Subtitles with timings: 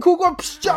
[0.00, 0.74] 口给我劈家！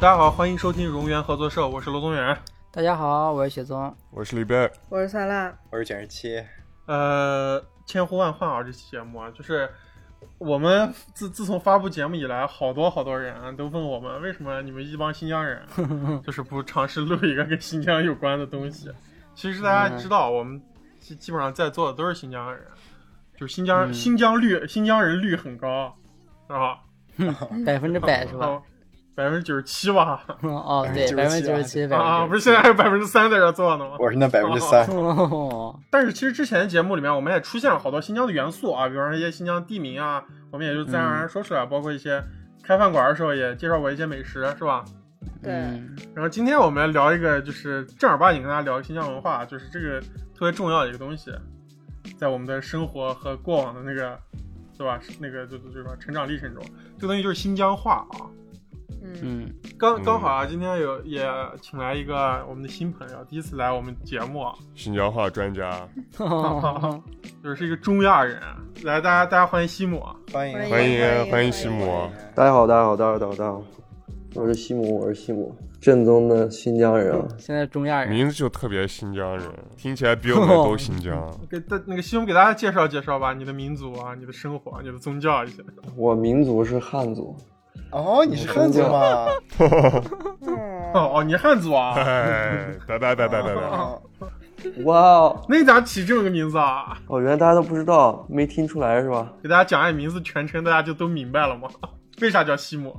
[0.00, 2.36] 大家好，欢迎收听荣源合作社，我是罗宗远。
[2.70, 3.94] 大家好，我是雪宗。
[4.10, 6.42] 我是李贝，我是酸辣，我是卷十七，
[6.86, 9.70] 呃，千呼万唤啊，这期节目啊，就是
[10.38, 15.62] 我们自自从发布节目以来，好多好多人啊都问我们，为什么你们一帮新疆人
[16.24, 18.90] 就是不尝试录一个跟新疆有关的东西？
[19.34, 20.60] 其实大家知道，我们
[21.00, 22.62] 基基本上在座的都是新疆人，
[23.36, 25.94] 就是新疆、嗯新疆率新疆人率很高，
[26.46, 26.80] 是吧？
[27.64, 28.60] 百分之百是吧？
[29.14, 29.16] 哦？
[29.16, 30.24] 百分之九十七吧？
[30.42, 33.96] 哦，对，百分之九十七，百啊，不是现在还有百分之三在这做呢吗？
[33.98, 34.84] 我是那百分之三。
[34.88, 42.22] 哦，但是其实之前的节目里面，我们也出现了好多新疆的元素啊，比方说一些新疆地名啊，我们也就自然而然说出来，包括一些
[42.62, 44.84] 开饭馆的时候也介绍过一些美食，是吧？
[45.42, 50.00] 对嗯然后今天我们来聊一个，就是正儿八经跟大家聊新疆文化，就是这个
[50.34, 51.30] 特别重要的一个东西，
[52.18, 54.18] 在我们的生活和过往的那个，
[54.76, 55.00] 对吧？
[55.20, 56.62] 那个就就就是说成长历程中，
[56.98, 58.26] 这个东西就是新疆话啊。
[59.04, 61.22] 嗯，嗯，刚嗯刚好啊，今天有也
[61.60, 65.86] 请来一个我们的新朋友，第一次来我们节目啊，新疆话专家，
[67.42, 68.40] 就是是一个中亚人。
[68.82, 70.16] 来，大家大家欢迎西姆啊。
[70.32, 73.62] 欢迎欢迎迎欢迎西姆，大家好，大家好，大家好，大家好，
[74.34, 77.28] 我是西姆，我是西姆，正宗的新疆人啊。
[77.38, 81.30] 现在中亚人，名字就特别新疆人，听起来比我们都新疆。
[81.50, 85.62] 给大那个西姆给大家介绍介绍吧，你的民族啊，你的生活，你的宗教一些。
[85.94, 87.36] 我民族是汉族，
[87.94, 89.28] 哦，你是汉族吗？
[90.94, 91.94] 哦哦，你是汉族啊？
[91.98, 93.60] 哎，拜拜拜拜拜拜！
[93.62, 94.02] 哦
[94.84, 96.96] 哇哦，那你咋起这么个名字啊？
[97.06, 99.30] 哦，原来大家都不知道，没听出来是吧？
[99.42, 101.68] 给大家讲一下名字全称，大家就都明白了吗？
[102.22, 102.96] 为啥叫西姆？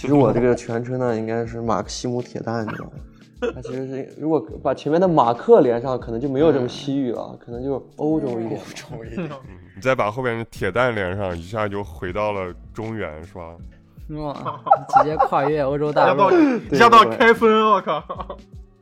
[0.00, 2.92] 其实我这个全称呢，应该是马克西姆铁蛋，你知道吗？
[3.54, 8.60] 它其实是，如果把前面的马克连上，可能就没有这么西域了，可能就欧洲一点。
[8.74, 9.30] 重一点
[9.74, 13.56] 你再把后面的铁蛋连上，一下就回到了中原，是吧？
[14.10, 16.30] 哇，直接跨越欧洲大陆，
[16.70, 18.02] 一下到开封，我靠！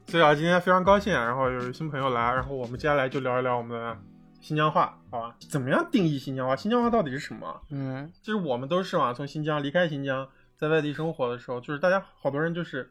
[0.07, 3.97] 所以啊，今天非常高兴，然后有新朋友来，然后我们接下来就聊一聊我们的
[4.41, 5.37] 新疆话，好吧？
[5.51, 6.57] 怎么样定义新疆话？
[6.57, 7.61] 新疆话到底是什么？
[7.71, 10.27] 嗯就是我们都是嘛，从新疆离开新疆，
[10.57, 12.91] 在外地生活的时候，就是大家好多人就是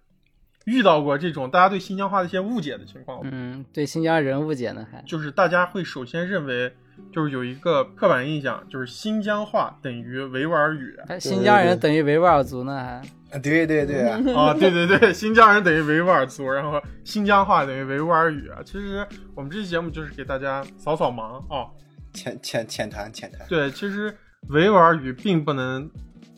[0.67, 6.72] 遇到过这种大家对新疆话的一些误解的情况，嗯，对新疆人误解呢还，就是大家会首先认为，
[7.11, 13.01] 就是有一个刻板印象，就是新疆话等于维吾尔语哎新疆人等于维吾尔族呢
[13.31, 14.01] 还，对对对，
[14.33, 18.59] 啊，对对对， 新疆人等于维吾尔族，然后新疆话等于维吾尔语啊。
[18.66, 21.66] 其实我们这期节目就是给大家扫扫盲啊。
[22.13, 23.47] 浅浅浅谈浅谈。
[23.47, 24.13] 对，其实
[24.50, 25.89] 维吾尔语并不能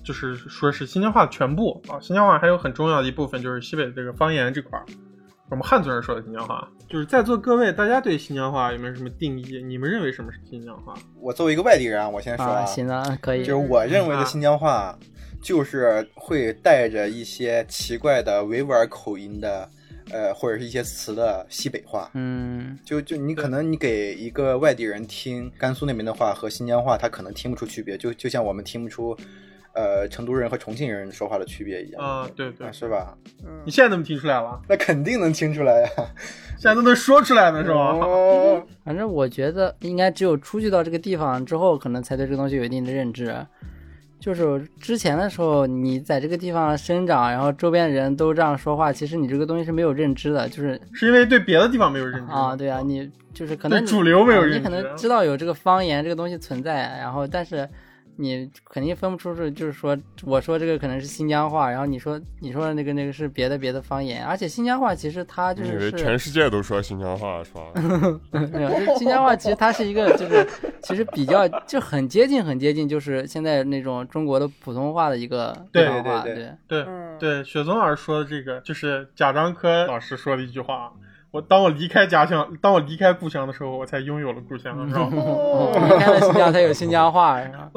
[0.09, 4.83] 就是说是新疆话的全部啊，新疆话还有很重要的一部分就是西北这个方言这块儿，
[5.51, 6.67] 我们汉族人说的新疆话。
[6.89, 9.63] 就是在座各位，大家对新疆话有没有什么定义？
[9.63, 10.95] 你们认为什么是新疆话？
[11.21, 14.97] 我作为一个外地人啊，我先说啊，行啊，可以就是，我认为的新疆话，
[15.39, 19.69] 就是会带着一些奇怪的维吾尔口音的，
[20.09, 22.09] 呃，或者是一些词的西北话。
[22.15, 29.15] 嗯就就你可能你给一个外地人听甘肃那边的话和新疆话，他可能听不出区别，就就像我们听不出，
[29.74, 32.03] 呃，成都人和重庆人说话的区别一样。
[32.03, 33.18] 啊，对对啊，，是吧？
[33.66, 34.59] 你现在能听出来了？
[34.68, 35.90] 那肯定能听出来呀、
[36.57, 37.75] 现在都能说出来了是吧？
[37.75, 43.35] 哦， 反正我觉得应该只有出去到这个地方之后，可能才对这个东西有一定的认知。
[44.19, 57.66] 就是之前的时候，你在这个地方生长，然后周边的人都这样说话，其实你这个东西是没有认知的，就是是因为对别的地方没有认知啊，对啊，你就是可能主流没有啊认知你可能知道有这个方言这个东西存在，然后但是
[58.22, 67.62] 你肯定分不出是，就是说我说这个可能是新疆话，然后你说你说的那个那个是别的别的方言，而且新疆话其实它就是全世界都说新疆话是吧？
[68.52, 70.46] 没有，这新疆话其实它是一个，就是
[70.84, 80.92] 其实比较就很接近，很接近，就是现在那种中国的普通话的一个对对对对嗯，对，雪松老师说的这个，就是贾樟柯老师说的一句话：
[81.31, 85.01] 我当我离开家乡，当我离开故乡的时候，我才拥有了故乡，是吧？
[85.11, 87.71] 哦 离开了新疆才有新疆话，是吧？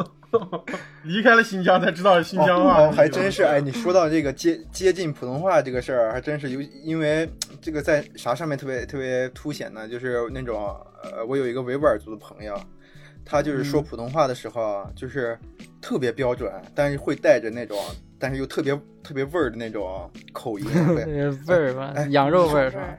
[1.03, 7.29] 离开了新疆才知道新疆话、哦，还真是哎，你说到这个接接近普通话这个事儿，还真是有，因为
[7.61, 9.87] 这个在啥上面特别特别凸显呢？
[9.87, 12.59] 就是那种呃，我有一个维吾尔族的朋友，
[13.27, 15.39] 他就是说普通话的时候啊，就是
[15.83, 17.77] 特别标准，但是会带着那种，
[18.19, 20.67] 但是又特别特别味儿的那种口音，
[21.47, 22.97] 味儿吧哎，羊肉味儿是吧？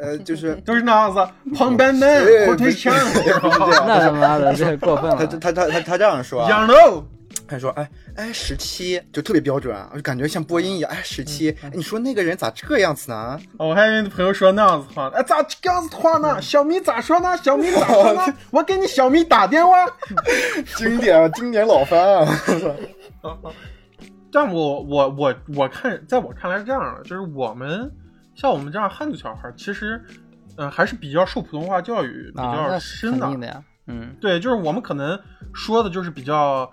[0.00, 2.94] 呃， 就是都是那样子，胖板凳、对火腿肠，
[3.86, 5.16] 那他妈的这过分了。
[5.16, 7.04] 他他他他他这样说啊，羊肉。
[7.46, 10.90] 他说：“哎哎，十七就特别标准啊，我就感觉像播音一样。
[10.90, 13.38] 哎，十七，哎你说那个人咋这个样子呢？
[13.58, 16.40] 哦我还以为你朋友说那样子话，哎，咋这样子话呢？
[16.40, 17.36] 小米咋说呢？
[17.42, 18.22] 小米咋说呢？
[18.50, 19.76] 我给你小米打电话。
[20.76, 22.26] 经典啊，经典老番啊！
[24.32, 27.90] 但我我我我看，在我看来是这样的，就是我们
[28.34, 30.02] 像我们这样汉族小孩，其实，
[30.56, 33.62] 嗯、还是比较受普通话教育比啊，较深的呀。
[33.86, 35.18] 嗯，对，就是我们可能
[35.52, 36.70] 说的就是比较，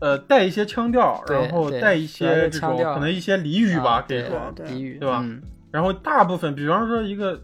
[0.00, 4.52] 呃，带一些腔调，然后带一些这种可能一些俚语吧，啊对可以说。
[4.56, 5.42] 对俚语对吧嗯
[5.72, 7.38] 然后大部分，比方说一个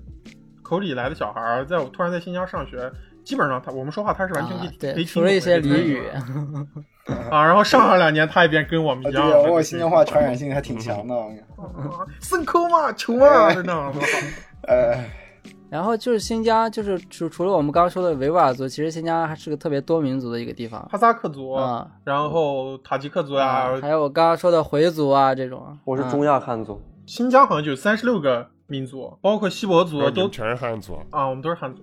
[0.63, 2.91] 口里来的小孩，在我突然在新疆上学，
[3.25, 6.03] 基本上他我们说话他是完全可以、可以听除了一些懂的俚语，
[7.31, 11.15] 啊，然后上上两年他也变跟我们啊，一样了，我新疆话传染性还挺强的。
[11.15, 11.27] 啊
[12.21, 14.01] 牲口嘛，球嘛，就那样子。
[14.67, 14.97] 呃，
[15.71, 21.89] 然后就是新疆，就是除除了我们刚刚说的维吾尔族，其实新疆还是个特别多民族的一个地方哈萨克族，啊。
[22.05, 31.83] 然后塔吉克族呀、啊还有我刚刚说的回族啊这种，嗯我是中亚汉族，新疆好像就有三十六个民族，包括锡伯族都全是汉族，啊，我们都是汉族。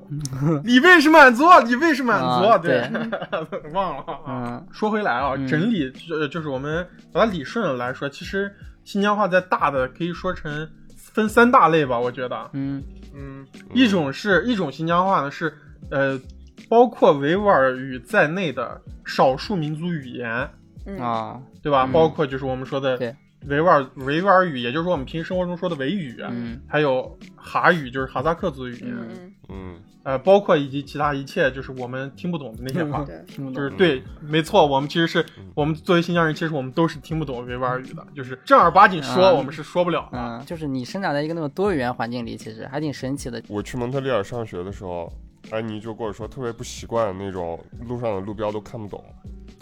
[0.64, 2.82] 李卫是满族，李卫是满族，啊对，
[3.72, 4.20] 忘了啊。
[4.28, 4.68] 嗯。
[4.72, 5.48] 说回来啊，嗯。
[5.48, 8.52] 整理就就是我们把它理顺了来说，其实
[8.84, 12.84] 新疆话在大的可以说成分三大类吧，我觉得，嗯。
[13.16, 15.54] 嗯，一种是一种新疆话呢是
[15.92, 16.20] 呃
[16.68, 20.50] 包括维吾尔语在内的少数民族语言，
[20.86, 21.40] 嗯啊。
[21.62, 21.86] 对吧？
[21.88, 21.92] 嗯。
[21.92, 23.16] 包括就是我们说的对
[23.48, 26.60] 维吾尔维吾尔语，也就是说我们平时生活中说的维语，嗯。
[26.68, 29.34] 还有哈语，就是哈萨克族语言，嗯。
[29.52, 33.04] 嗯，呃，包括以及其他一切就是我们听不懂的那些话。
[33.04, 33.56] 对，听不懂。
[33.56, 35.26] 就是对，没错，我们其实是
[35.56, 40.20] 我们作为新疆人，其实我们都是听不懂维吾尔语的，就是正儿八经说，啊我们是说不了的。
[40.20, 43.42] 嗯，就是你生长在一个那种多语言环境里，其实还挺神奇的。
[43.48, 45.12] 我去蒙特利尔上学的时候，
[45.50, 49.04] 安妮就跟我说特别不习惯那种路上的路标都看不懂，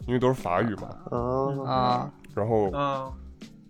[0.05, 0.89] 因为都是法语嘛。
[1.09, 3.09] 啊，啊，然后，啊，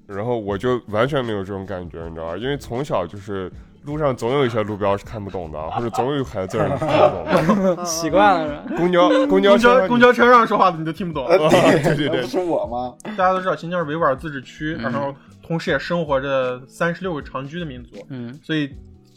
[0.07, 2.37] 然后我就完全没有这种感觉，你知道吧？
[2.37, 3.51] 因为从小就是
[3.83, 7.85] 路上总有一些路标是看不懂的，或者总有一排字儿你看不懂的。
[7.85, 8.75] 习惯了是吧？
[8.77, 11.27] 公交公交公车交公交车上说话的你都听不懂。
[11.27, 12.93] 对对对那不是我吗？
[13.17, 15.13] 大家都知道新疆是维吾尔自治区，嗯然后
[15.45, 18.69] 同时也生活着三十六个常居的民族，嗯，所以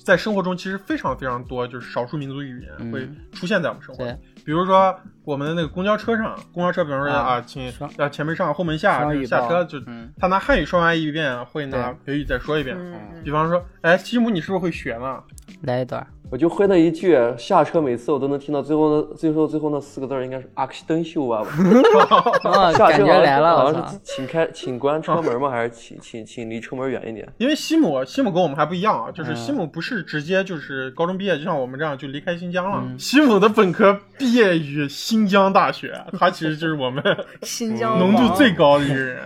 [0.05, 4.05] 在生活中其实非常非常多就是少数民族语言嗯会出现在我们生活。
[4.45, 4.95] 比如说
[5.25, 12.77] 我们的那个公交车上，公交车比方说啊啊，请双要前门上后门下，下车就嗯他拿汉语说完一遍，会拿北语再说一遍。
[12.79, 12.95] 嗯
[13.25, 15.23] 比方说，哎，西姆，你是不是会学呢？
[15.63, 16.07] 来一段。
[16.31, 21.45] 我就会那一句，下车每次我都能听到最后那最后最后那四个字儿应该是阿克西登秀吧？
[22.45, 23.99] 啊， 下车来了，好像是！
[24.05, 25.51] 请开请关车门吗？
[25.51, 27.29] 还是请请请离车门远一点？
[27.39, 32.79] 因为西姆，西姆跟我们还不一样啊，就是嗯西姆不是直接就是高中毕业，就像我们这样就离开新疆了。
[32.81, 37.03] 嗯西姆的本科毕业于新疆大学，他其实就是我们
[37.43, 39.23] 新疆浓度最高的一个人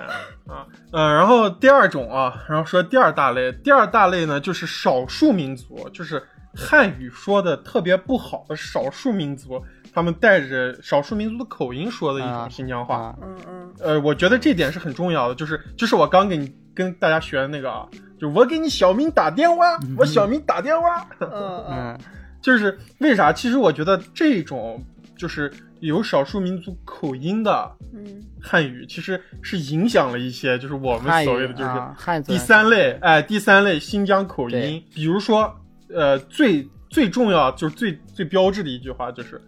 [0.46, 0.66] 啊。
[0.92, 6.22] 呃，然后第二种啊，然后说第二大类，第二大类呢就是少数民族，就是
[6.54, 9.62] 汉语说的特别不好的少数民族，
[9.92, 12.96] 他们带着少数民族的口音说的一种啊新疆话。
[12.96, 13.74] 啊，嗯嗯。
[13.80, 17.88] 呃，我觉得这点是很重要的，就是就是我刚给你跟大家学的那个啊，
[18.20, 21.64] 就我给你小明打电话，我小明打电话，嗯嗯。
[21.70, 21.98] 嗯。
[22.44, 23.32] 就是为啥？
[23.32, 24.78] 其实我觉得这种
[25.16, 28.22] 就是有少数民族口音的嗯。
[28.40, 35.50] 汉语，其实是影响了一些，就是我们所谓的就是第三类，哎，第三类新疆口音，比如说，
[35.88, 39.40] 呃，最最重要就是最最标志的一句话就是。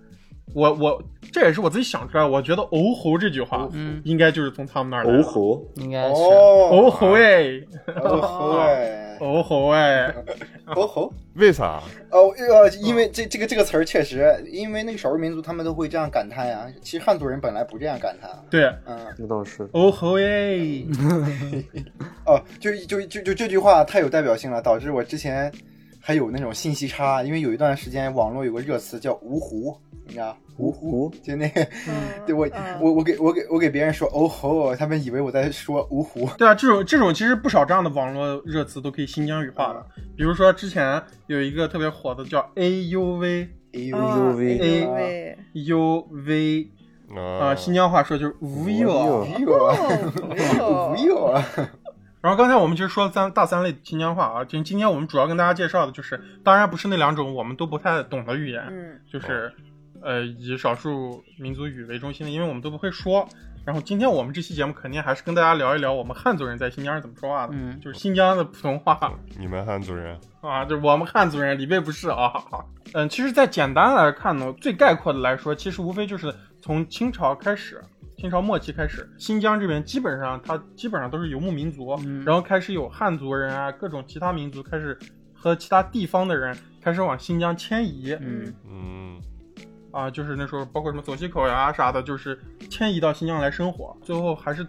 [0.54, 4.00] 我我这也是我自己想出来，我觉得“欧吼”这句话，嗯。
[4.04, 5.18] 应该就是从他们那儿来的。
[5.18, 6.22] 欧吼，应该是。
[6.22, 7.60] 哦，哦吼哎，
[7.96, 8.22] 哦。
[8.22, 10.14] 吼哎，哦吼哎，
[10.66, 11.12] 哦吼。
[11.34, 11.82] 为啥？
[12.10, 16.66] 哦，呃，因为这这个这个词儿确实，因为那个少数民族他们都会这样感叹呀。
[16.80, 19.68] 其实汉族人本来不这样感叹，对，嗯，那倒是。
[19.72, 20.82] 哦吼哎，
[22.24, 25.52] 哦，就就就就这句话太有代表性了，导致我之前
[26.06, 30.36] 还有那种信息差，因为有一段时间网络有个热词叫“芜湖”，你知道？
[30.56, 31.66] 芜湖，就那个，
[32.24, 36.28] 对我嗯我我给我给我给别人说哦吼，他们以为我在说芜湖。
[36.38, 39.84] 对啊，这种这种其实不少这样的网络热词都可以新疆语化的，
[40.16, 46.68] 比如说之前有一个特别火的叫 A U V 哎呦啊呦喂哎呦喂 U V
[47.16, 48.90] 啊、啊，新疆话说就是无有。
[48.92, 51.44] 哦哎呦哦哎呦啊！
[52.26, 59.00] 然后刚才我们其实说了三大三类新疆话啊，今今天我们主要跟大家介绍的就是，当然不是那两种我们都不太懂的语言，嗯。
[59.08, 59.52] 就是
[60.02, 63.28] 呃以少数民族语为中心的，因为我们都不会说。
[63.64, 67.78] 然后今天我们这期节目肯定还是跟大家聊一聊我们汉族人在新疆是怎么说话的，嗯。
[67.80, 68.98] 就是新疆的普通话。
[69.38, 72.32] 你们汉族人，啊，就是我们汉族人，李贝不是啊。
[72.92, 77.80] 嗯，其实，在简单来看呢，最概括的来说，其实无非就是从清朝开始，
[78.16, 84.98] 清朝末期开始，新疆这边基本上它基本上都是游牧民族，嗯然后开始有汉族人啊，各种其他民族开始
[85.34, 88.16] 和其他地方的人开始往新疆迁移。
[88.20, 89.20] 嗯嗯
[89.92, 92.38] 啊，就是那时候包括什么走西口呀啥的，就是
[92.70, 94.66] 迁移到新疆来生活，最后还是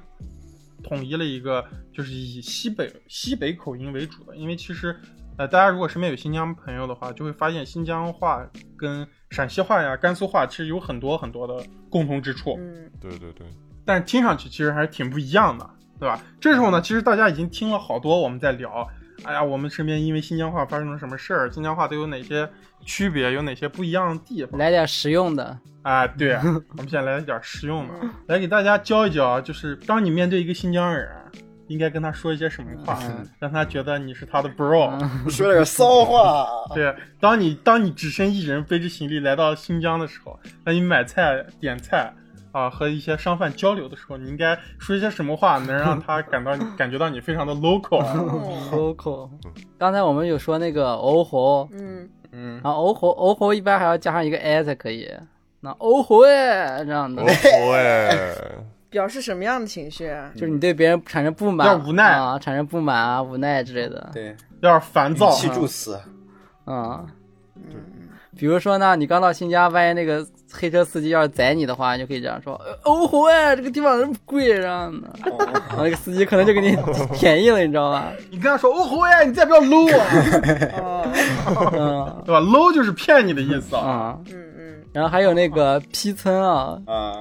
[0.84, 4.36] 统一了一个，就是以西北西北口音为主的。
[4.36, 4.96] 因为其实，
[5.38, 8.46] 呃，大家如果身边有新疆朋友的话，就会发现新疆话
[8.78, 12.90] 跟陕西话呀、甘肃话其实有很多很多的共同之处，嗯。
[13.00, 13.46] 对对对，
[13.86, 15.70] 但是听上去其实还是挺不一样的，
[16.00, 16.22] 对吧？
[16.40, 18.88] 这时候呢，其实大家已经听了好多我们在聊，
[19.24, 22.50] 哎呀，我们身边因为新疆话发生了什么事儿，新疆话都有哪些
[22.86, 24.58] 区别，有哪些不一样的地方。
[24.60, 26.36] 来点实用的，啊，对，
[26.78, 27.94] 我们现在来点实用的，
[28.28, 31.10] 来给大家教一教，就是当你面对一个新疆人，
[31.68, 33.28] 应该跟他说一些什么话，嗯。
[33.40, 34.98] 让他觉得你是他的 bro。
[35.30, 36.48] 说点骚话。
[36.76, 42.14] 对，当你当你只身一人背着行李来到新疆的时候，那你买菜、点菜
[42.52, 48.04] 啊，和一些商贩交流的时候，你应该说一些什么话，能让他感到 感觉到你非常的 local
[48.72, 49.30] local。
[49.78, 52.10] 刚才我们有说那个欧猴，嗯。
[52.34, 55.10] 嗯，然后欧猴欧猴一般还要加上一个 i 才可以。
[55.62, 57.26] 那欧猴哎这样的，哦
[57.74, 58.16] 哎，
[58.90, 60.32] 表示什么样的情绪啊？
[60.36, 64.10] 就是你对别人产生不满，要无奈啊，产生不满啊、无奈之类的。
[64.14, 66.00] 对，要是烦躁语，气助词。
[66.66, 67.06] 嗯，
[67.56, 67.76] 嗯
[68.38, 76.78] 比如说呢，你刚到新家，万一那个黑车司机要是宰你的话，你就可以这样说：“呃欧猴哎，这个地方这么贵，这样的。”然后那个司机可能就给你
[77.14, 78.12] 便宜了，你知道吧？
[78.30, 80.06] 你跟他说哦吼哎，你再不要 low 啊，
[80.78, 83.82] 哦嗯对吧？low 就是骗你的意思啊。
[83.82, 87.14] 啊，嗯嗯然后还有那个劈村啊，啊，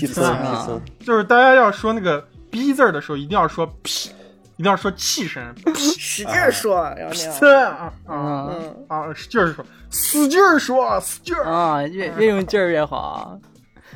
[0.00, 4.10] 皮森森皮森，就是大家要说那个“逼”字儿的时候，一定要说“屁”，
[4.56, 5.42] 一定要说气声
[5.74, 7.32] ，“使劲儿说，然后那样。
[7.32, 8.50] 森啊啊
[8.88, 11.44] 啊，使劲儿说，使劲儿说，使劲儿。
[11.44, 13.38] 啊，越越用劲儿越好，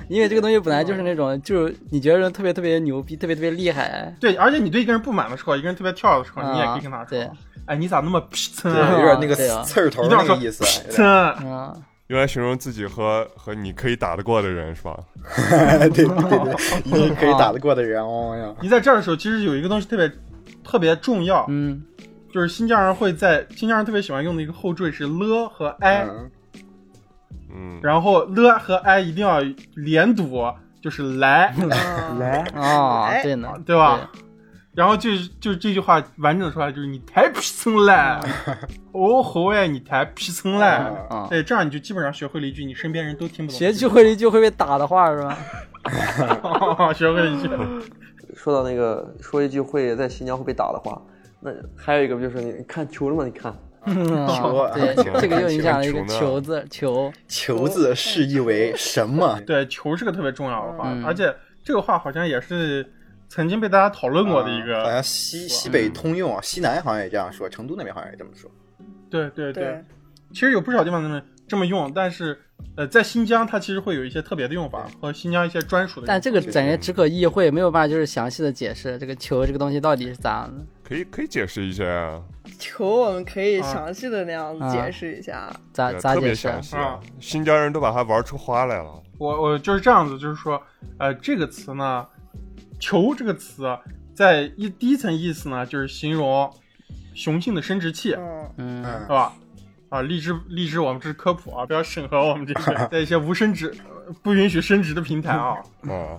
[0.09, 7.19] 因为这个东西本来就是那种，就是你觉得人特别特别牛逼，特别特别厉害，对，而且你对一个人不满的时候，一个人特别跳的时候，啊你也可以跟他说
[7.67, 9.17] ：“哎，你咋那么屁村对，有啊？
[9.17, 10.65] 点那个刺儿头那个意思。
[10.65, 11.07] 屁村。
[11.43, 14.99] 嗯，用来形容自己和和你可以打得过的人是吧？
[15.95, 18.53] 对对对对，一定可以打得过的人哦呀。
[18.61, 20.11] 你在这儿的时候，其实有一个东西特别
[20.65, 21.81] 特别重要，嗯
[22.35, 26.31] 就是新疆人会在新疆人特别喜欢用的一个后缀是了和 i，嗯
[27.55, 29.41] 嗯，然后了和 i 一定要
[29.77, 30.53] 连读，
[30.83, 31.55] 就是来。
[32.19, 34.11] 来，啊，哎对呢，对吧？
[34.75, 38.21] 然后就是就是这句话完整的说来就是你太皮层了，
[38.93, 40.67] 哦吼哎，你太皮层了，
[41.11, 45.37] 啊，对，这样你就基本上学会了一句你身边人都听不懂学就会了一句会被打的话是吧？
[46.95, 47.49] 学会了一句，
[48.37, 51.01] 说到那个说一句会在新疆会被打的话，
[51.41, 53.25] 那还有一个就是你看球了吗？
[53.25, 53.53] 你看。
[53.87, 54.71] 球啊。
[54.75, 59.41] 对， 这个又影响了一个球字球，球字释义为什么？
[59.47, 61.03] 对，球是个特别重要的话，嗯。
[61.05, 61.35] 而且
[61.65, 62.87] 这个话好像也是
[63.31, 68.51] 曾经被大家讨论过的一个，啊好像西西北通用啊，西南好像也这样说，成都那边好像也这么说。
[69.09, 69.85] 对对对，
[70.33, 72.37] 其实有不少地方这么这么用，但是
[72.77, 80.65] 呃，在新疆它其实会有一些特别的用法和新疆一些专属的，但这个感觉只可意会，没有办法就是详细的解释这个球这个东西到底是咋样的。
[80.83, 82.21] 可以可以解释一下啊，
[82.59, 85.49] 球我们可以啊详细的那样子解释一下。
[85.73, 86.49] 咋咋解释？
[86.49, 86.99] 啊。
[87.21, 89.01] 新疆人都把它玩出花来了。
[89.19, 90.61] 我我就是这样子，就是说，
[90.99, 92.05] 呃，这个词呢
[92.81, 93.79] ，“球”这个词，
[94.15, 96.53] 在一第一层意思呢，就是形容
[97.15, 98.51] 雄性的生殖器，嗯。
[98.57, 98.83] 嗯。
[98.85, 99.33] 嗯是吧？
[99.91, 103.75] 啊，荔枝荔枝，我们这是科普啊，不要审核我们这个在一些无生殖、
[104.23, 105.57] 不允许生殖的平台啊。
[105.83, 106.17] 啊，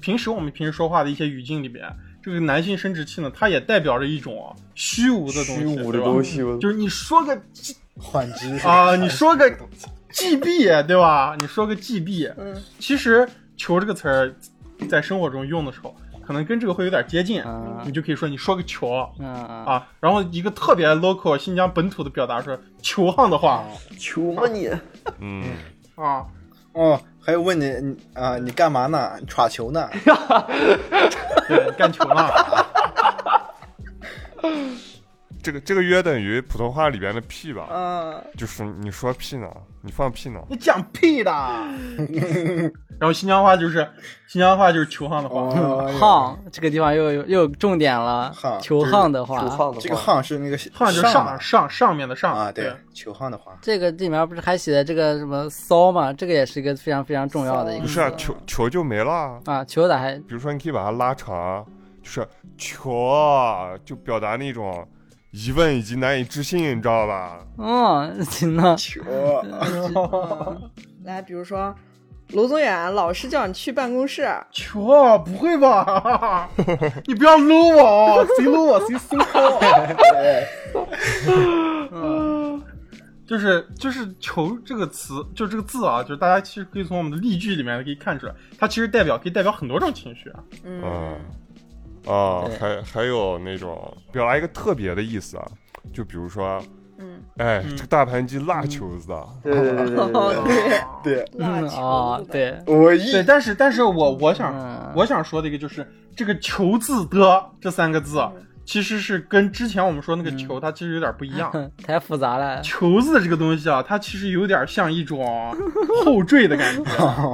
[0.00, 1.88] 平时我们平时说话的一些语境里边，
[2.20, 6.04] 这个男性生殖器呢，它也代表着一种虚无的东西，虚无的对吧？
[6.06, 7.40] 东西，我就是你说个
[7.96, 9.48] 换知识啊，你说个
[10.10, 11.36] GB 对吧？
[11.38, 12.60] 你说个 GB，嗯。
[12.80, 14.34] 其实“球”这个词儿
[14.88, 15.94] 在生活中用的时候，
[16.26, 18.88] 可能跟这个会有点接近，嗯你就可以说你说个球
[19.18, 19.88] 嗯啊，啊。
[20.00, 23.64] 然后一个特别 local 新疆本土的表达说球行的话
[23.98, 24.70] 球吗你？
[25.20, 25.44] 嗯，
[25.96, 26.24] 啊，
[26.72, 29.12] 哦，还有问你你啊，你干嘛呢？
[29.20, 29.88] 你耍球呢？
[31.48, 32.28] 对，干球呢。
[35.44, 37.68] 这个这个约等于普通话里边的屁吧？
[37.70, 39.46] 嗯，就是你说屁呢，
[39.82, 40.40] 你放屁呢？
[40.48, 41.30] 你讲屁的。
[42.98, 43.86] 然后新疆话就是
[44.28, 56.12] 新疆话就是球行的话，哦 夯这个地方又有又有重点了夯，球夯的话，土夯的这个话夯是那个夯就是上上上上面的上啊，对对，球夯的话，这个里面不是还写的这个什么骚嘛？
[56.12, 59.40] 这个也是一个非常非常重要的一个不是啊，球球就没了。
[59.44, 61.66] 啊，球咋还比如说，你可以把它拉长，
[62.00, 64.86] 就是球啊，就表达那种
[65.36, 67.40] 疑问以及难以置信，你知道吧？
[67.58, 68.76] 嗯行了？
[68.76, 69.02] 球，
[71.02, 71.74] 来，比如说
[72.28, 76.48] 卢宗远老师叫你去办公室，求啊，不会吧？
[77.06, 77.82] 你不要搂我
[78.20, 79.60] 哦，谁搂我谁收好。
[81.92, 82.62] 嗯，
[83.26, 90.38] 就是就是“求”这个词，就这个字啊，就是大家其实可以从我们的例句里面可以看出来，它其实代表可以代表很多种情绪啊。
[90.62, 91.18] 嗯嗯，
[92.06, 95.46] 啊，还还有那种表达一个特别的意思啊，
[95.92, 96.62] 就比如说，
[96.98, 99.96] 嗯，哎，嗯这个大盘鸡辣球子啊，对对对对
[101.02, 105.84] 对 辣嗯球子的，哦对，我一对，但是但是我我想、嗯我想说的一个就是
[106.14, 108.24] 这个“球”字的这三个字，
[108.64, 111.50] 其实是跟之前我们说那个“球”它其实有点不一样。
[111.84, 112.60] 太复杂了。
[112.62, 115.52] 球字这个东西啊，它其实有点像一种
[116.04, 116.84] 后缀的感觉，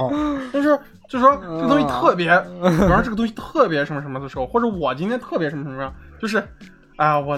[0.51, 0.75] 就是
[1.11, 2.29] 就是说这个东西特别，
[2.61, 5.91] 比方说这个东西特别什么什么的时候，或者我今天特别什么什么，
[6.21, 6.37] 就是，
[6.95, 7.37] 哎呀，我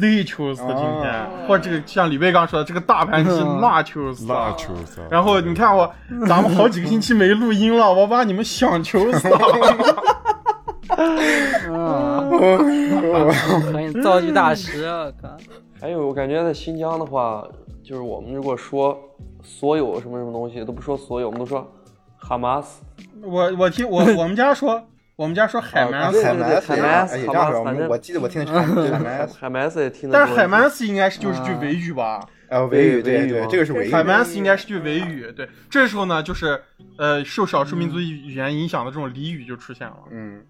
[0.00, 4.56] 累求死了今天，哦或者这个像李卫刚说的这个大盘鸡辣求死辣了。
[4.56, 5.92] 球子啊，然后你看我，
[6.28, 9.38] 咱们好几个星期没录音了，我把你们想求死了。
[10.96, 12.30] 嗯，
[13.72, 15.36] 可以造句大师，我靠。
[15.80, 17.44] 还有我感觉在新疆的话，
[17.82, 18.96] 就是我们如果说
[19.42, 21.68] 所有什么什么东西都不说所有，我们都说
[22.16, 22.80] 哈马斯。
[23.22, 28.52] 我我听我 我们家说，我们家说海啊曼斯，对对对海曼斯海曼斯哎，这样说，我反正我记得我听的是
[28.92, 32.20] 海曼斯，海麦斯也听但是海曼斯应该是就是句维语吧？
[32.48, 35.46] 呃，维语，对对，维语这个是维语，海曼斯应该是句维语，对。
[35.68, 36.62] 这时候呢，就是
[36.96, 39.96] 呃，受少数民族语言影响的这种俚语就出现了。
[40.10, 40.42] 嗯，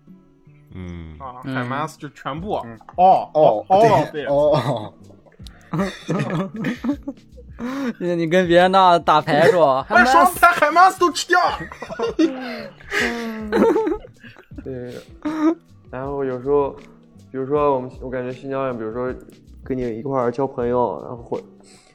[0.74, 1.42] 嗯，啊。
[1.44, 1.54] 嗯。
[1.56, 2.78] 海曼斯就全部嗯。
[2.96, 4.94] 哦哦，哦对，对，哦，
[7.98, 11.40] 你 你跟别人那打牌说， 还把蛮双排海马斯都吃掉。
[14.64, 14.94] 对，
[15.90, 16.70] 然后有时候，
[17.30, 19.12] 比如说我们，我感觉新疆人，比如说
[19.64, 21.40] 跟你一块儿交朋友，然后或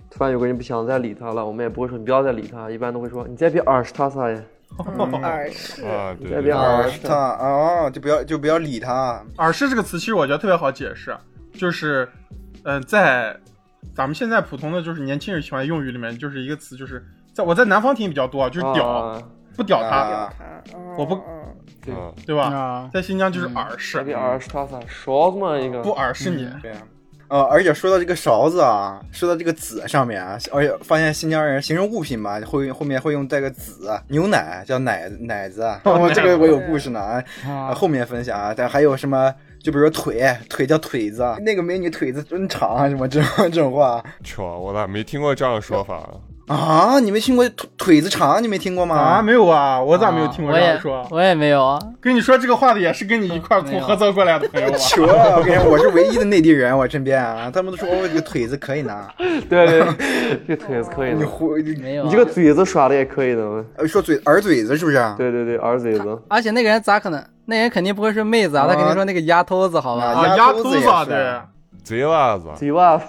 [0.10, 4.42] 突然有个人不想再理他了，我们也不会说你不要再理他，一般都会说你再别耳屎他啥呀，
[5.22, 11.16] 耳饰，啊，对耳屎他啊，就不要就不要理他，耳饰这个词其实我觉得特别好解释，
[11.54, 12.08] 就是
[12.64, 13.36] 呃，在
[13.96, 19.24] 咱们现在普通的就是年轻人喜欢用语里面，就是一个词，就是在我在南方听比较多，就是屌，啊，
[19.56, 20.34] 不屌他，啊
[20.98, 22.44] 我不嗯对，嗯，对吧？
[22.44, 26.48] 啊，在新疆就是耳再饰，别耳屎他啥，勺子嘛一个，不耳饰你。
[26.62, 26.78] 对啊。
[27.30, 37.24] 呃，而且说到这个勺子啊，说到这个子上面啊，而且发现新疆人形容物品嘛，会后面会用带个子，牛奶叫奶奶子， 哦，这个我有故事呢，
[37.74, 38.54] 后面分享啊。
[38.56, 39.34] 但还有什么，
[39.64, 44.04] 就比如说腿，腿叫腿子，那个美女腿子真长，什么这种这种话，
[44.60, 46.08] 我咋没听过这样的说法？
[46.48, 47.00] 啊？
[47.00, 48.42] 你没听过腿腿子长？
[48.42, 48.96] 你没听过吗？
[48.96, 51.08] 啊，没有啊，我咋没有听过我也这样说？
[51.12, 51.80] 我也没有啊。
[52.02, 54.76] 跟你说这个话的也是跟你一块从菏泽过来的朋友啊。
[54.78, 59.08] 求了，我跟你说，我是唯一的内地人，我身边啊，他们都说我这个腿子可以拿，
[59.50, 59.86] 对对，
[60.48, 63.42] 这腿子可以的，你胡你没有啊、你这个嘴子耍的也可以的，
[63.78, 64.98] 呃说嘴耳嘴子是不是？
[65.18, 67.24] 对对对，耳嘴子，而且那个人咋可能？
[67.46, 70.14] 那人肯定不会是妹子啊，他肯定说那个丫头子，好吧？
[70.28, 71.42] 丫丫头子也是对，
[71.84, 73.04] 贼娃子贼娃子，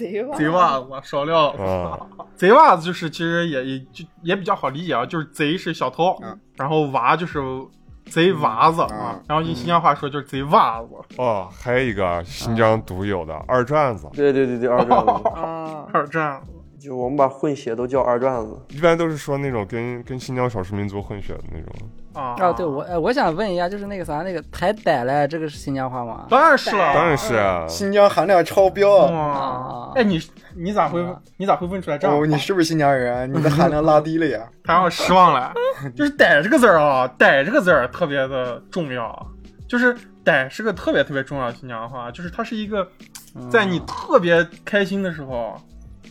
[0.00, 1.64] 贼袜，贼娃子少料了。
[1.64, 1.98] 啊，
[2.34, 6.38] 贼娃子就是其实也也就也比较好理解啊，就是贼是小偷，嗯。
[6.56, 7.40] 然后娃就是
[8.06, 10.88] 贼娃子啊嗯，然后用新疆话说就是贼娃子。
[11.16, 16.40] 哦，还有一个新疆独有的二转子，对对对对，二转子， 啊，二战
[16.78, 21.72] 就我们把混血都叫二转子，一般都是说那种跟跟新疆少数民族混血的那种。
[22.12, 22.34] 啊。
[22.38, 26.26] 啊，对我，哎，我想问一下，就是那个啥，那个抬逮嘞，这个是新疆话吗？
[26.30, 29.06] 当然是了，当然是啊，新疆含量超标。
[29.06, 29.18] 哇。
[29.18, 30.20] 啊，哎，你
[30.56, 31.04] 你咋会
[31.36, 33.30] 你咋会问出来这样的哦，你是不是新疆人？
[33.34, 34.48] 你的含量拉低了呀？
[34.64, 35.52] 他让我失望了。
[35.96, 39.26] 就是“歹”这个字儿啊，“歹”这个字儿特别的重要，
[39.66, 42.86] 就是“歹”是个特别特别重要的新疆话，就是它是一个
[43.50, 45.56] 在你特别开心的时候，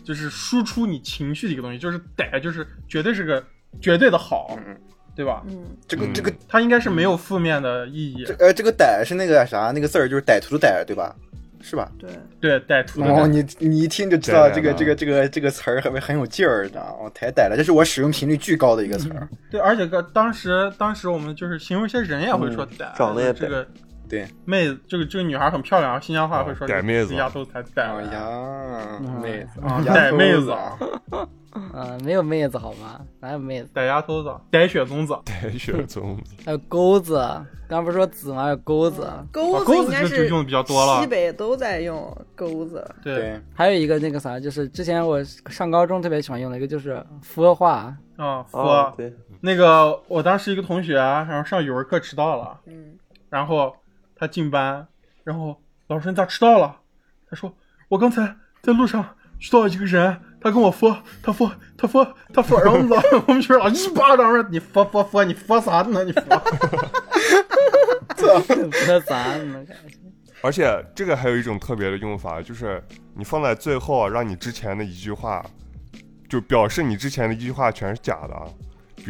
[0.04, 3.44] 就是输出你情绪的一个东西，就是“歹”，就是绝对是个
[3.80, 4.76] 绝对的好，嗯
[5.19, 5.43] 对吧？
[5.47, 11.13] 嗯，嗯这个这个它应该是没有负面的意义这，呃，这个歹是那个啥，那个字儿就是歹徒的歹，对吧？
[11.62, 11.91] 是吧？
[11.99, 13.27] 对，对歹徒的哦，歹。
[13.27, 16.79] 你你一听就知道这个这个这个这个词儿很很有劲儿的。
[16.79, 19.27] 哦，太歹了，这是我使用频率巨高的一个词儿。
[19.51, 23.67] 对，而且个当时当时我们就是形容一些人也会说嗯歹，长得也这个
[24.10, 30.56] 对，妹子，这个这个女孩很漂亮，新疆话会说逮妹子丫头才逮哎呀，妹子逮妹子子，
[31.74, 33.00] 嗯， 没有妹子好吗？
[33.19, 33.69] 哪有妹子？
[33.74, 37.24] 逮丫头子，逮雪宗子，逮雪宗子， 还有钩子，
[37.67, 38.43] 刚不是说子吗？
[38.43, 42.84] 还有钩子，钩子应该就就用的比较多了西北都在用钩子。
[43.04, 47.95] 对，还有一个那个啥，就是之前我上高中特别喜欢用的一个，就是佛话。
[48.17, 52.98] 啊，啊佛，对，那个我当时一个同学，然后上语文课迟到了，嗯，
[53.30, 53.74] 然后
[54.19, 54.86] 他进班，
[55.23, 56.82] 然后老师你咋迟到了？
[57.29, 57.55] 他说
[57.88, 66.03] 我刚才在路上遇到一个人，他跟我说，他说他说他说，然后老我们学校一巴掌说你佛佛佛，你佛啥呢？
[66.03, 66.21] 你佛，
[68.71, 69.65] 佛啥呢？
[70.43, 72.84] 而且这个还有一种特别的用法，就是
[73.15, 75.45] 你放在最后，让你之前的一句话，
[76.29, 78.36] 就表示你之前的一句话全是假的。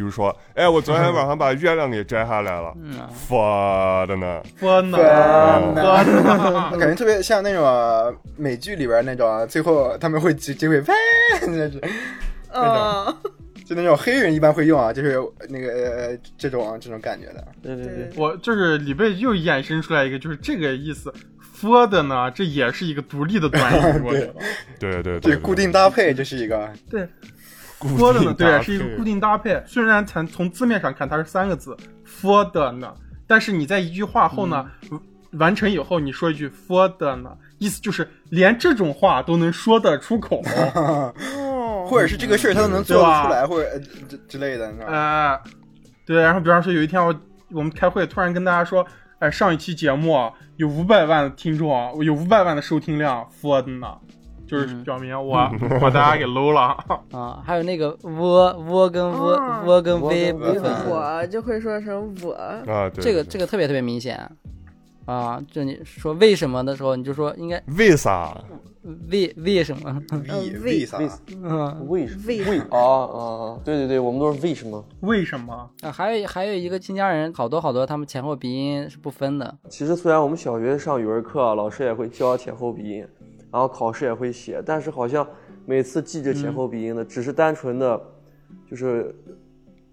[0.00, 4.42] 比如说，哎，我昨天晚上把月亮给摘下来了，嗯啊，佛的呢？
[4.56, 4.96] 佛呢？
[5.74, 6.70] 呢？
[6.78, 10.90] 感觉特别像那种美剧里边那种，最后他们会结结尾，呸，
[11.48, 11.78] 那是
[12.54, 13.14] 嗯，
[13.66, 17.46] 就那种黑人一般会用啊，就是那个呃这种这种感觉的。
[17.62, 21.12] 对对对，我就是里边又衍生出来一个，就是这个意思。
[21.52, 24.34] 佛的呢，这也是一个独立的短语，我 觉得。
[24.78, 27.06] 对对对，这固定搭配，这是一个对，
[27.80, 29.60] 固 for 的呢，对，是一个固定搭配。
[29.66, 32.94] 虽然从从字面上看它是三个字 for 的呢，
[33.26, 34.66] 但是你在一句话后呢，
[35.32, 40.42] 完成以后你说一句 for 的呢，意思就是连这种话都能说得出口。
[40.74, 44.96] 哦， 或者是这个事儿他都能做得出来，或者呃之之类的，你知道吗？
[44.96, 45.40] 哎，
[46.04, 47.14] 对，然后比方说有一天我
[47.50, 48.86] 我们开会，突然跟大家说，
[49.20, 53.88] 哎，上一期节目啊有五百万的听众，啊有五百万的收听量，for 的呢。
[54.50, 55.36] 就是表明我
[55.80, 56.76] 把大家给搂了，
[57.12, 64.18] 啊，还有那个窝窝跟窝啊窝跟窝 v 跟部我就会说成我，啊，对这个这个特别特别明显
[65.06, 65.40] 啊！
[65.50, 68.36] 就你说为什么的时候，你就说应该为啥？
[69.10, 70.02] 为为什么？
[70.10, 70.98] 为嗯为啥？
[71.34, 72.22] 嗯为什么？
[72.26, 73.18] 为为啊啊
[73.52, 73.58] 啊！
[73.64, 74.82] 对对对，我们都是为什么？
[75.00, 75.68] 为什么？
[75.82, 79.54] 啊，还有还有一个新疆人，好多好多他们前后鼻音是不分的。
[79.68, 83.06] 其实虽然我们小学上语文课，老师也会教前后鼻音，
[83.52, 85.26] 然后考试也会写，但是好像
[85.66, 88.00] 每次记着前后鼻音的，只是单纯的，
[88.68, 89.14] 就是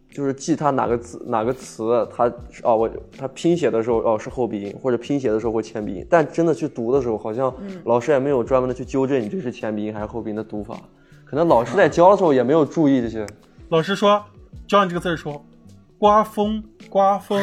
[0.10, 2.32] 就是记它哪个字哪个词，它
[2.64, 7.54] 哦我它拼写的时候哦是后鼻音，或者拼写的时候会前鼻音，但真的去读的时候，好像
[7.86, 10.78] 老师也没有专门的去纠正你这是前鼻音还是后鼻音的读法，
[11.26, 13.26] 可能老师在教的时候也没有注意这些。
[13.70, 14.24] 老师说
[14.68, 15.46] 教你这个字的时候，
[15.98, 17.42] 刮风，刮风，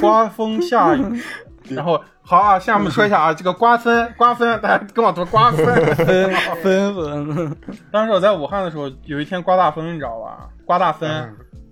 [0.00, 1.02] 刮风下雨。
[1.68, 5.64] 然后好啊，下面说一下啊，这个瓜分， 瓜分，大家跟我读瓜 分。
[5.96, 7.56] 分分，
[7.90, 10.46] 当时我在武汉的时候，有一天刮大风，你知道吧？
[10.66, 11.08] 刮大风，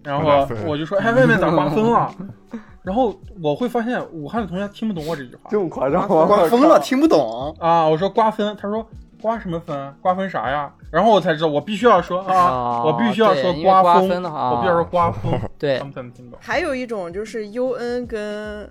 [0.02, 2.10] 然后我就说，哎，外面咋刮风了？
[2.82, 6.06] 然后我会发现武汉的同学听不懂我这句话这么夸张吗？
[6.24, 7.54] 刮风了，听不懂。
[7.60, 7.86] 啊。
[7.86, 8.82] 我说刮风，他说
[9.20, 9.94] 刮什么风？
[10.00, 10.72] 刮风啥呀？
[10.90, 16.38] 然后我才知道，我必须要说啊，哦我必须要说刮风，我必须要说刮风，对他们才能听懂。
[16.40, 18.70] 还有一种就是 U N 跟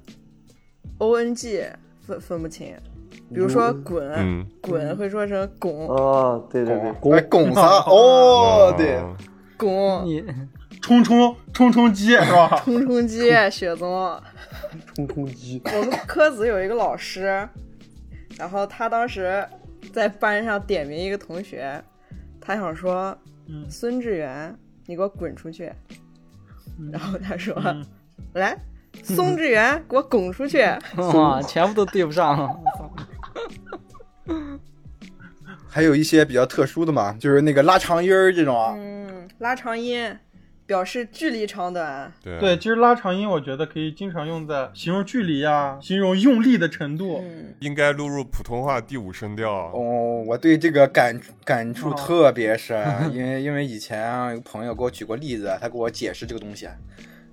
[0.98, 1.64] O N G
[2.00, 2.76] 分分不清，
[3.34, 7.62] 比如说滚，嗯，滚会说成拱啊，对对对，拱，拱啥？
[7.90, 9.16] 哦，对，啊
[9.58, 10.24] 拱， 你
[10.82, 12.60] 冲冲冲冲机是吧？
[12.64, 14.22] 冲冲机，雪宗。
[14.94, 15.62] 冲冲机。
[15.66, 17.48] 我们科子有一个老师，
[18.38, 19.46] 然后他当时
[19.94, 21.82] 在班上点名一个同学，
[22.42, 24.54] 他想说嗯孙志远，
[24.86, 25.72] 你给我滚出去。
[26.92, 27.86] 然后他说：“嗯
[28.34, 28.58] 来，
[29.14, 30.64] 宋志源，给我拱出去。
[31.14, 32.62] 哇，全部都对不上。
[35.70, 40.18] 还有一些比较特殊的嘛，就是那个拉长音儿这种啊，嗯，拉长音
[40.66, 42.10] 表示距离长短。
[42.24, 47.22] 对对，其实拉长音，我觉得可以经常用在形容距离啊，形容用力的程度。
[47.22, 49.52] 嗯，应该录入普通话第五声调。
[49.52, 56.70] 哦，我对这个感感触哦特别深，因为因为以前啊有个朋友给我举过例子，他给我解释这个东西，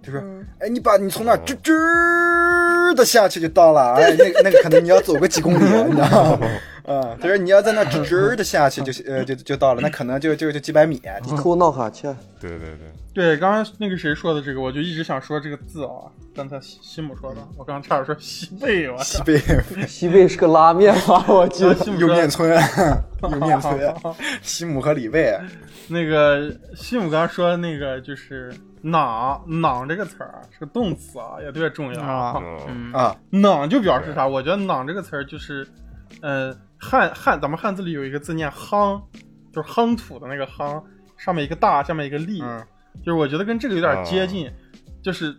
[0.04, 6.48] 他说：“嗯哎，你把你从那吱吱的下去就到了，哎，那个那个可能你要走个几公里，你知道吗？
[6.84, 11.00] 啊，他说你要在那直直的下去就呃就就到了，那可能就就就几百米。
[11.26, 16.10] 一口闹哈欠，对对对，对，刚刚那个谁说的这个，我就一直想说这个字啊。
[16.34, 18.96] 刚才西西姆说的，我刚刚差点说西贝，我！
[19.02, 19.38] 西贝
[19.86, 21.24] 西贝是个拉面吧？
[21.28, 21.74] 我记得。
[21.74, 22.50] 右西姆说面村，
[23.22, 23.94] 右面村，
[24.40, 25.38] 西姆和李卫，
[25.88, 32.42] 那个西姆刚刚说那个就是“囊”，“囊”这个词儿是个动词啊，也特别重要啊
[32.94, 34.26] 啊，囊就表示啥？
[34.26, 35.68] 我觉得“囊”这个词儿就是，
[36.22, 39.00] 呃，汉汉咱们汉字里有一个字念“夯”，
[39.54, 40.82] 就是夯土的那个“夯”，
[41.16, 42.60] 上面一个大，下面一个力，嗯
[43.04, 44.50] 就是我觉得跟这个有点接近，
[45.00, 45.34] 就是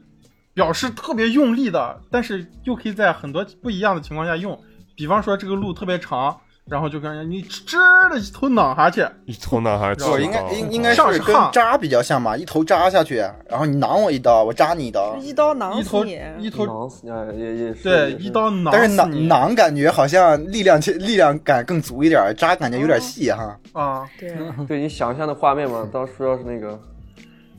[0.53, 4.57] 表示特别用力的，但是又可以在很多不一样的情况下用。
[4.95, 7.75] 比方说这个路特别长，然后就跟人家你吱
[8.09, 13.17] 的一头攮下去，一头男孩不不，应该应应该是跟炕扎比较像吧，一头扎下去，
[13.49, 15.15] 然后你攮我一刀，我扎你一刀。
[15.17, 16.21] 一刀囊一头死你。
[16.39, 17.83] 一头囊死你啊，也也是。
[17.83, 23.59] 对也是一刀攮但是攮死你攮感觉好像力量力量感更足一点，扎感觉有点细哈。
[23.73, 24.33] 啊，对，
[24.65, 26.79] 对你想象的画面嘛，当时要是那个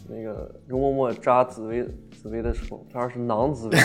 [0.09, 1.85] 那个容嬷嬷扎紫薇
[2.23, 3.79] 紫薇的时候，她要是囊紫薇，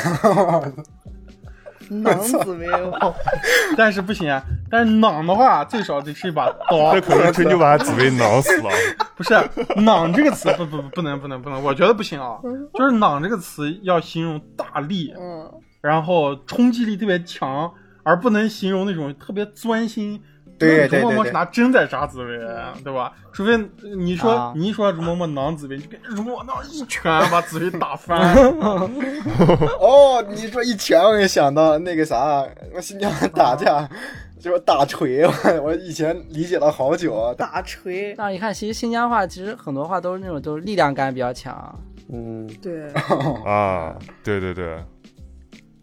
[1.90, 3.14] 囊紫薇，我。
[3.78, 8.70] 但是不行啊，但是攮的话最少得是一把刀这，可能真就把紫薇囊死了。
[9.18, 9.34] 不是
[9.76, 12.38] “攮”这个词不不不不能不能不能，我觉得不行啊，
[12.74, 15.52] 就是“攮”这个词要形容大力，嗯，
[15.82, 17.72] 然后冲击力特别强，
[18.04, 20.22] 而不能形容那种特别钻心。
[20.58, 22.38] 对对容嬷嬷对对是拿针在扎紫薇，
[22.84, 23.14] 对吧？
[23.32, 23.58] 除非
[23.96, 28.36] 你说、啊你一说容嬷嬷囊紫薇，就给容嬷嬷一拳把紫薇打翻。
[29.80, 33.90] 哦，你说一拳，我也想到那个啥，我新疆打架
[34.39, 37.34] 就是打锤，我我以前理解了好久啊。
[37.34, 41.78] 大锤，但是一看，其实新疆话其实很多话都是那种都是力量感比较强。
[42.12, 42.91] 嗯，对，
[43.45, 44.78] 啊，对对对，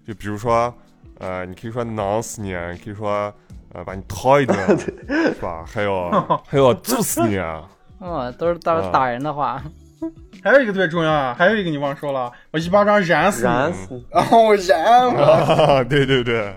[0.07, 0.73] 就比如说，
[1.19, 3.33] 呃，你可以说囊死你，你可以说，
[3.73, 4.57] 呃，把你掏一顿，
[5.07, 5.65] 是吧？
[5.67, 6.11] 还有
[6.49, 7.69] 还有揍死你，啊
[8.01, 9.63] 嗯，都是打打人的话。
[10.43, 13.53] 还有一个特别重要啊，还有一个你忘说了，我一巴掌燃死你。
[13.53, 14.07] 燃死你！
[14.11, 16.55] 然后燃对对对，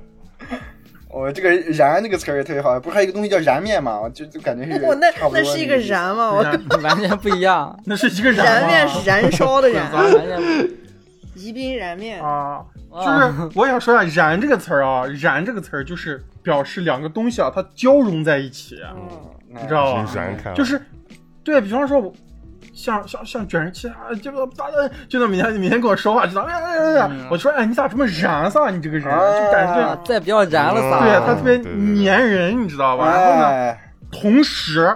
[1.11, 3.99] 我这个燃这个词儿也特别好，不是还有一个东西叫燃面吗？
[3.99, 6.31] 我就就感觉是 我那 那是一个燃吗？
[6.31, 7.77] 我燃完全不一样。
[7.85, 9.89] 那是一个燃燃面是燃烧的燃，
[11.35, 12.21] 宜宾燃面。
[12.23, 19.07] 啊，就啊是我想说下“燃”这个词儿啊，“燃”这个词儿就是表示两个东西啊，它交融在一起，嗯，
[19.49, 20.05] 你知道吧？
[20.13, 20.79] 真燃开，就是，
[21.43, 22.13] 对比方说我。
[22.79, 24.77] 像像像卷人气啊，这个大家
[25.09, 31.01] 就那每天每天跟我说话，知道哎哎哎哎，我说哎你咋这么燃撒你这个人，就感觉啊，再不要燃了撒。
[31.01, 31.57] 对他特别
[32.05, 33.05] 粘人，你知道吧？
[33.05, 34.95] 然后呢，哎，同时，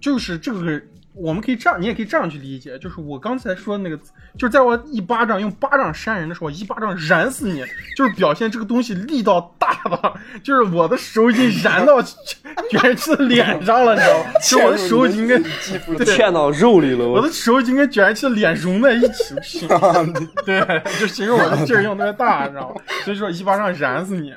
[0.00, 0.80] 就是这个，
[1.14, 3.96] 我们可以这样，你也可以这样去理解，就是我刚才说的那个，
[4.36, 7.64] 就是在我一巴掌用巴掌扇人的时候，一巴掌燃死你，
[7.96, 14.30] 就是表现这个东西力道大了， 就是我的手已经燃到卷人气的脸上了，你知道吗？
[14.42, 19.68] 就我的手已经跟肌肤对嵌到肉里了，我我的手已经跟卷人气的脸融在一起，形
[20.44, 22.80] 对，就形容我的劲儿用特别大，你知道吗？
[23.04, 24.34] 所以说一巴掌燃死你。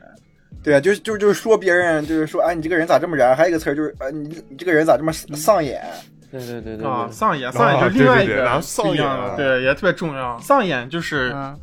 [0.64, 3.34] 对啊，就是就是就是说别人，就是说，哎，你这个人咋这么燃？
[3.36, 5.82] 还有一个词儿就是，呃，你你这个人咋这么丧眼？
[6.32, 10.38] 对对对对啊，对，丧眼，丧眼就是另外一对对对然个后丧不一样的，眼啊对，也特别重要。
[10.40, 11.58] 丧眼就是，嗯，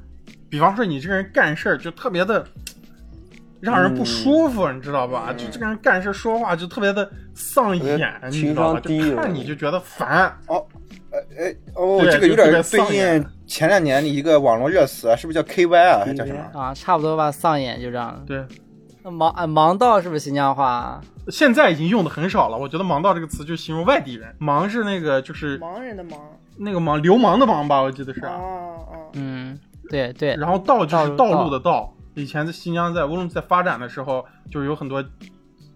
[0.48, 2.44] 比方说你这个人干事儿就特别的
[3.60, 5.26] 让人不舒服，你知道吧？
[5.30, 7.98] 嗯就这个人干事说话就特别的丧眼，
[8.30, 8.80] 你知道吧？
[8.80, 10.34] 情商低就看你就觉得烦。
[10.48, 10.56] 呃，
[11.38, 16.02] 哎，哦，对这个有点就特别丧对眼应前两年的一个网络热词，是不是叫 KY 啊？
[16.06, 16.58] 还叫什么？
[16.58, 18.24] 啊，差不多吧，丧眼就这样。
[18.26, 18.42] 对，
[19.02, 21.00] 那盲啊盲道是不是新疆话？
[21.28, 22.56] 现在已经用的很少了。
[22.56, 26.16] 我觉得“盲道”这个词就形容外地人，“盲”是那个就是盲人的盲。
[26.56, 28.20] 那个盲流氓的盲吧，我记得是。
[28.26, 29.58] 哦哦，嗯，
[29.90, 31.92] 对对，然后道就是道道路的道。
[32.14, 35.04] 以前在新疆在无论在发展的时候，就是有很多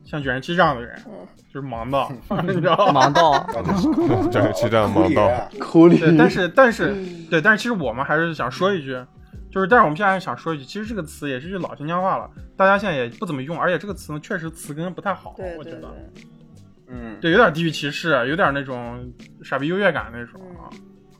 [0.05, 1.13] 像卷人气这样的人，嗯
[1.53, 2.09] 就是盲道，
[2.47, 3.09] 你知道吗？
[3.09, 3.45] 盲道。
[4.31, 6.95] 这个其实盲道， 口里对，但是但是
[7.29, 8.97] 对，但是其实我们还是想说一句，
[9.51, 15.95] 就是但是我们现在想说一句，其实这个词也是句老新疆话了，大家现在也不怎么用，而且这个词呢确实词根不太好，对对我觉得，
[16.89, 20.69] 嗯，对，有点地域歧视，有点那种傻逼优越感那种啊，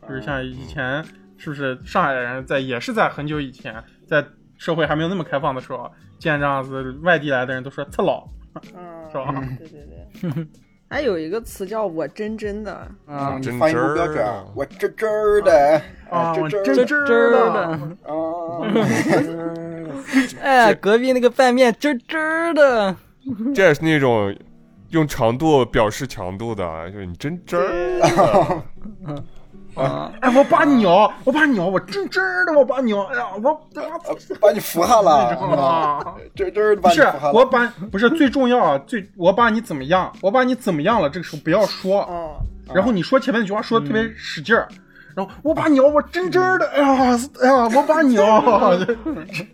[0.09, 1.05] 就是像以前
[1.37, 4.25] 是不是上海人在也是在很久以前，在
[4.57, 8.29] 社会还没有那么开放的时候，见这样子外地来的人都说“特老
[8.75, 9.33] 嗯，是吧？
[9.59, 10.47] 对对对。
[10.89, 17.61] 还有一个词叫我真真的，啊，真发音不标准啊，我真真儿的，啊，真这真儿的的。
[18.11, 18.17] 啊，
[20.41, 22.97] 哎，隔壁那个拌面真真的。
[23.55, 24.35] 这也是那种
[24.89, 28.63] 用长度表示强度的，就是你真真儿
[29.79, 33.41] 啊，哎，我把鸟，我把鸟，我真真的，我把鸟，哎呀，我
[34.41, 36.15] 把你服下了，啊。
[36.35, 37.33] 这这儿把不是你服下了。
[37.33, 42.37] 我把不是最重要啊，最我把你怎么样，我把你怎么样了，这个时候不要说，啊，
[42.75, 44.69] 然后你说前面那句话说的特别使劲儿，
[45.15, 48.95] 然后我把鸟我真真的，哎呀哎呀，我把鸟，就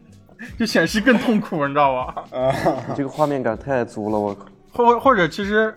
[0.58, 2.24] 就显示更痛苦，你知道吧？
[2.88, 4.46] 你这个画面感太足了，我靠！
[4.72, 5.74] 或或者其实，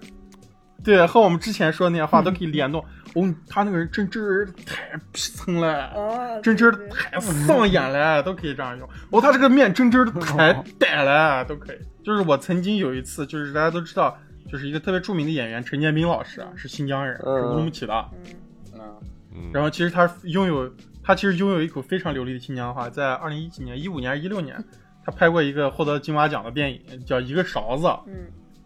[0.84, 2.84] 对，和我们之前说的那些话都可以联动。
[3.22, 5.92] 哦，他那个人真真儿太皮层了。
[5.96, 8.88] 哦，真真太上眼了，都可以这样用。
[9.10, 11.78] 哦，他这个面真真太呆了， 都可以。
[12.04, 14.18] 就是我曾经有一次，就是大家都知道，
[14.52, 18.10] 就是一个特别著名的演员陈建斌老师啊，是新疆人，是乌鲁木齐的。
[18.14, 18.20] 嗯
[19.34, 20.72] 嗯然后其实他拥有
[21.04, 24.64] 他其实拥有一口非常流利的新疆话，在二零一几年、一五年、还是一六年，
[25.06, 28.14] 他拍过一个获得金马奖的电影，叫《一个勺子》，嗯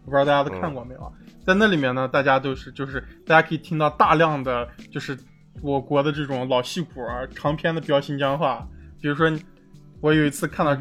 [0.04, 1.12] 我不知道大家都看过没有啊？
[1.46, 5.18] 在那里面呢，大家都是就是大家可以听到大量的就是
[5.60, 8.66] 我国的这种老戏骨啊长篇的飙新疆话，
[9.00, 9.30] 比如说
[10.00, 10.76] 我有一次看到。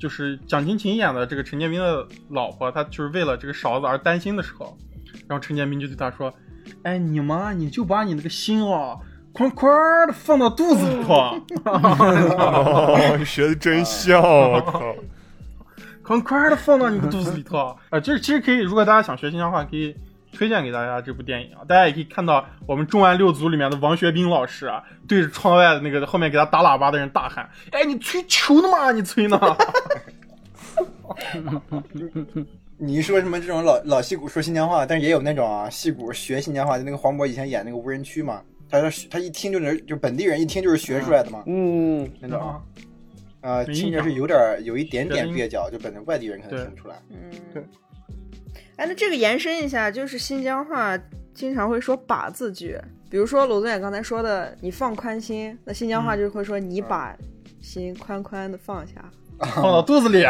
[0.00, 4.76] 就是蒋勤勤演的这个陈建斌的老婆，她就是为了这个勺子而担心的时候，
[5.28, 6.34] 然后陈建斌就对她说
[6.82, 8.98] ：“哎，你妈，你就把你那个心啊，
[9.32, 11.14] 哐哐的放到肚子里头，
[11.66, 14.92] 哦， 学的真像，我靠！
[16.02, 19.94] 快快的放到你的肚子里头。”啊，就是其实可以，如果大家想学新疆话，可以
[20.32, 21.64] 推荐给大家这部电影啊。
[21.66, 28.90] 大家也可以看到我们重案六组里面的王学兵老师啊，对着窗外的那个后面给他打喇叭的人大喊：“哎，你吹球呢吗？
[28.92, 29.38] 你吹呢？
[32.78, 42.58] ”你一说什么这种老老戏骨说新疆话，但是也有那种啊戏骨学新疆话，就那个黄渤以前演那个无人区嘛，他说他一听就能就本地人一听就是学出来的嘛，嗯，那种啊，啊，
[43.42, 47.02] 没印象听着是有点儿有一点点蹩脚，就本地外地人可能听不出来。
[47.10, 47.62] 嗯，对。
[48.76, 50.98] 哎，那这个延伸一下，就是新疆话
[51.34, 52.78] 经常会说“把”字句，
[53.10, 57.16] 比如说罗总远刚才说的“你放宽心”，那新疆话就会说“你把
[57.60, 58.94] 心宽宽的放下
[59.38, 60.24] 放到肚子里。”，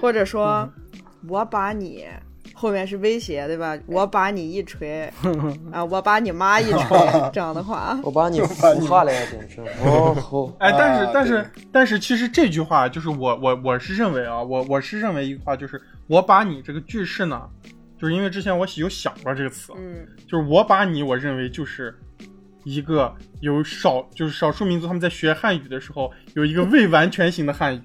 [0.00, 0.68] 或者说
[1.28, 2.06] “我把你”。
[2.64, 3.78] 后面是威胁，对吧？
[3.86, 5.02] 我把你一锤
[5.70, 6.98] 啊，我把你妈一锤，
[7.30, 9.60] 这样的话，我把你孵化了呀，简直！
[9.84, 17.42] 哦吼，哎，但是、啊但是但是，其实这句话就是我我我是认为啊，我我是认为一句话就是我把你这个句式呢，
[18.00, 20.06] 就是因为之前我有想过这个词，嗯。
[20.26, 21.94] 就是我把你，我认为就是
[22.64, 27.82] 一个有少就是少数民族他们在学汉语的时候有一个未完全型的汉语，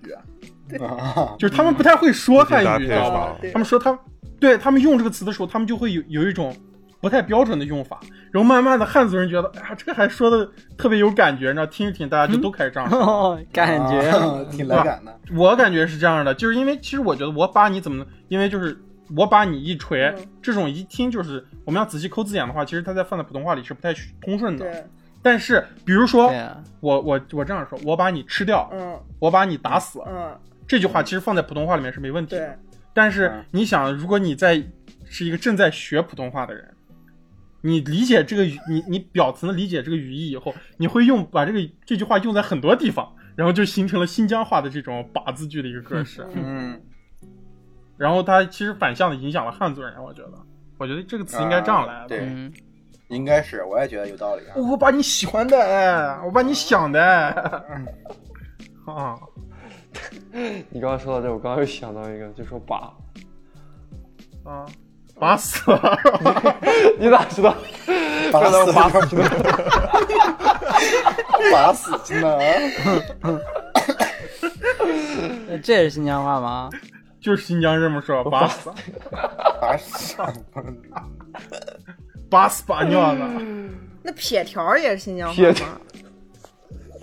[0.77, 3.35] 啊，就是他们不太会说汉语，你知道吧？
[3.51, 3.97] 他们说他
[4.39, 6.55] 对他们用这个词的时候，他们就会有有一种
[7.01, 7.99] 不太标准的用法，
[8.31, 12.99] 然后慢慢的汉族人觉得，哎呀，这个还说的特别有感觉，然后听一听大家就都开始这样说。
[12.99, 13.99] 哦， 感觉。
[14.09, 15.17] 啊 挺来感的。
[15.35, 18.77] 我感觉是这样的，就是因为其实我觉得我把你怎么，因为就是
[19.15, 20.25] 我把你一锤，嗯。
[20.41, 24.65] 这种一听就是我们要仔细抠字眼的话，其实它在放在普通话里是不太通顺的。
[24.65, 24.85] 对，
[25.21, 28.97] 但是比如说啊，我我我这样说，我把你吃掉，嗯。
[29.19, 30.31] 我把你打死，嗯，
[30.69, 32.59] 这句话其实放在普通话里面是没问题的。，
[32.93, 33.43] 但是嗯。
[33.51, 34.63] 你想，如果你在
[35.05, 36.73] 是一个正在学普通话的人，
[37.61, 46.23] 你理解这个语，你你表层的理解这个语义以后，你会用把这个这句话用在很多地方，然后就形成了新疆话的这种把字句的一个格式。
[46.35, 46.79] 嗯，
[47.97, 50.33] 然后它其实反向的影响了汉族人，我觉得，
[50.77, 51.99] 我觉得这个词应该这样来的。
[52.01, 52.19] 啊对。
[52.19, 52.53] 嗯，
[53.07, 54.53] 应该是，我也觉得有道理啊。
[54.55, 57.29] 我把你喜欢的哎，我把你想的哎，
[58.85, 59.19] 啊，
[60.69, 62.93] 你刚刚说到这，我刚刚又想到一个，就说拔，
[64.43, 64.65] 啊，
[65.19, 65.99] 拔死了，
[66.99, 67.55] 你咋知道？
[68.31, 69.29] 把刚才我死 把死了，
[71.51, 72.41] 拔死真的啊！
[75.63, 76.69] 这也是新疆话吗？
[77.19, 78.69] 就是新疆这么说，拔死，
[79.59, 80.15] 拔死，
[82.29, 83.29] 拔死把尿了
[84.03, 85.81] 那撇条也是新疆话吗？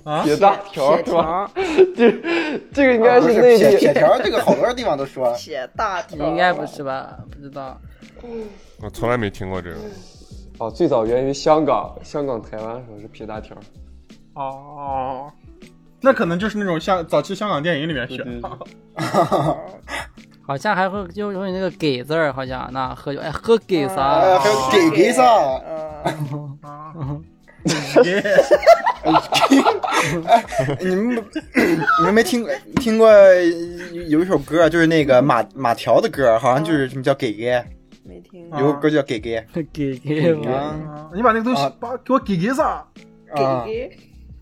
[0.06, 1.50] 啊，铁大条撇是吧？
[1.96, 2.12] 这
[2.72, 5.32] 这个应该是内地撇撇条，这个好多地方都说。
[5.34, 7.18] 撇大条，应该不是吧？
[7.28, 7.76] 不知道。
[8.80, 9.76] 我从来没听过这个。
[10.58, 13.56] 哦，最早源于香港，香港、台湾时候是撇大条。
[14.34, 15.28] 哦，
[16.00, 18.48] 那可能就是那种像早期香港电影里面学对对的。
[20.46, 24.20] 好像还会就用那个“给”字儿，好像那喝酒哎喝给哎，啥？
[24.38, 25.24] 还有给给啥？
[29.06, 30.42] 嗯，啊，
[30.80, 31.24] 你们
[31.98, 33.08] 你们没听过听过
[34.08, 37.62] 有一首歌，就是那个马马条的歌，好像就是什么叫给给，
[38.04, 39.44] 没听啊有个歌叫给给。
[39.72, 40.32] 给给。
[40.48, 41.10] 啊。
[41.14, 41.72] 你把那个东西啊。
[41.78, 42.84] 把给我给给啥？
[43.34, 43.98] 啊给给。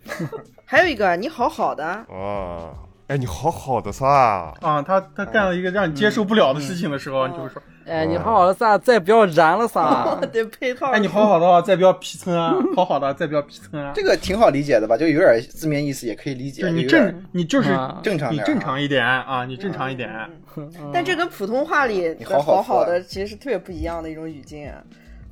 [0.66, 2.72] 还有一个，你好好的，啊，
[3.06, 8.78] 哎，你好好的撒，啊，他他干了一个让你接受不了的事情的时候，你就会说，哎，你好好的撒？
[8.78, 10.18] 再不要燃了撒？
[10.32, 10.90] 得 配套。
[10.90, 13.92] 哎，你好好的啊，再不要皮蹭啊， 好好的，再不要皮蹭啊。
[13.94, 14.96] 这个挺好理解的吧？
[14.96, 16.62] 就有点字面意思，也可以理解。
[16.62, 17.68] 就是你正，你就是
[18.02, 20.10] 正常点儿正常一点啊，你正常一点。
[20.90, 24.76] 但这跟普通话里的好好好的其实是特别不一样的一种语境啊。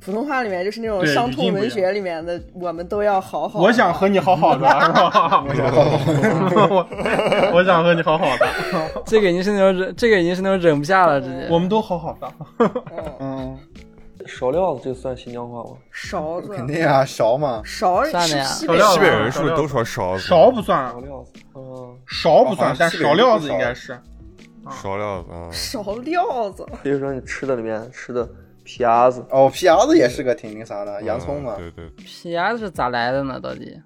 [0.03, 3.61] 普通话里面就是那种伤痛文学里面的，我们都要好好。
[3.61, 4.67] 我想和你好好的？
[6.69, 6.87] 我
[7.55, 8.47] 我想和你好好的，
[9.05, 11.47] 这个已经是那种忍，这个已经是那种忍不下了，直接。
[11.49, 12.31] 我们都好好的。
[13.19, 13.57] 嗯，
[14.25, 15.69] 勺料子这算新疆话吗？
[15.91, 20.23] 勺子，肯定啊，勺嘛，勺算的呀是西北人是不是都说勺子？
[20.23, 23.97] 勺不算勺，料子，嗯，勺不算哦，但勺料子应该是。
[24.81, 28.27] 勺料子啊，勺料子，比如说你吃的里面吃的
[28.63, 31.55] 皮鸭子，哦，皮牙子也是个挺那啥的，洋葱嘛。
[31.59, 33.39] 嗯对对，皮鸭子是咋来的呢？
[33.39, 33.79] 到底？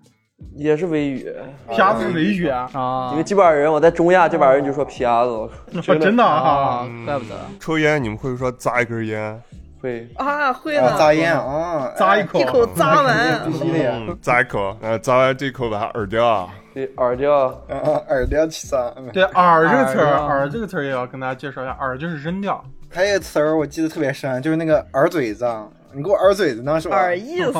[0.56, 1.34] 也是维语，
[1.70, 5.50] 皮鸭子是维语啊，啊，因为这边人我在中亚这边人就说皮鸭子，
[5.82, 7.36] 真的真的啊，啊，怪不得。
[7.60, 9.42] 抽烟你们会说扎一根烟，
[9.82, 10.08] 会。
[10.16, 12.40] 啊，会啊，的，扎烟啊，扎一口。
[12.40, 13.52] 一口扎完。
[13.52, 16.48] 必，须的呀，嗯，扎一口，呃，扎完这口把它耳掉。
[16.76, 18.94] 对耳掉，啊耳掉去扎。
[18.96, 25.46] 嗯对耳这个词儿，饵饵这个词儿也要跟大家介绍一下，耳就是扔掉，还有一个词儿我记得特别深，就是那个耳嘴子，
[25.94, 26.96] 你给我耳嘴子呢是吧？
[26.96, 27.54] 耳意思，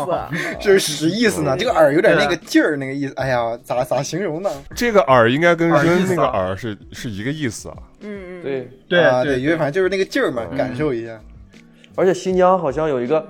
[0.60, 3.14] 这是什意思呢，这个耳有点那个劲儿，那个意思。
[3.16, 4.50] 哎呀，咋咋形容呢？
[4.76, 7.78] 这个耳应该跟扔那个思啊饵是是一个意思啊。
[8.02, 11.20] 嗯嗯，对，对啊，对因为反正就是那个劲儿嘛，感受一下。
[11.96, 13.26] 而且新疆好像有一个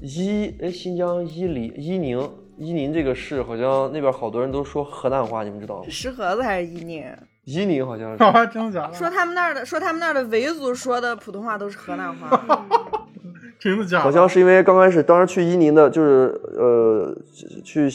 [0.00, 2.18] 伊，哎，新疆伊犁、伊宁、
[2.56, 5.84] 伊宁这个市，好像那边好多人都说河南话，你们知道吗？
[5.88, 7.04] 石河子还是伊宁？
[7.48, 8.20] 伊宁好像是。
[8.22, 8.92] 啊，真的假的？
[8.92, 12.66] 说他们那儿的，说他们那儿的维族说的普通话都是河南话。
[13.58, 14.04] 真的假的？
[14.04, 17.16] 好像是因为刚开始当时去伊宁的，就是呃
[17.64, 17.90] 去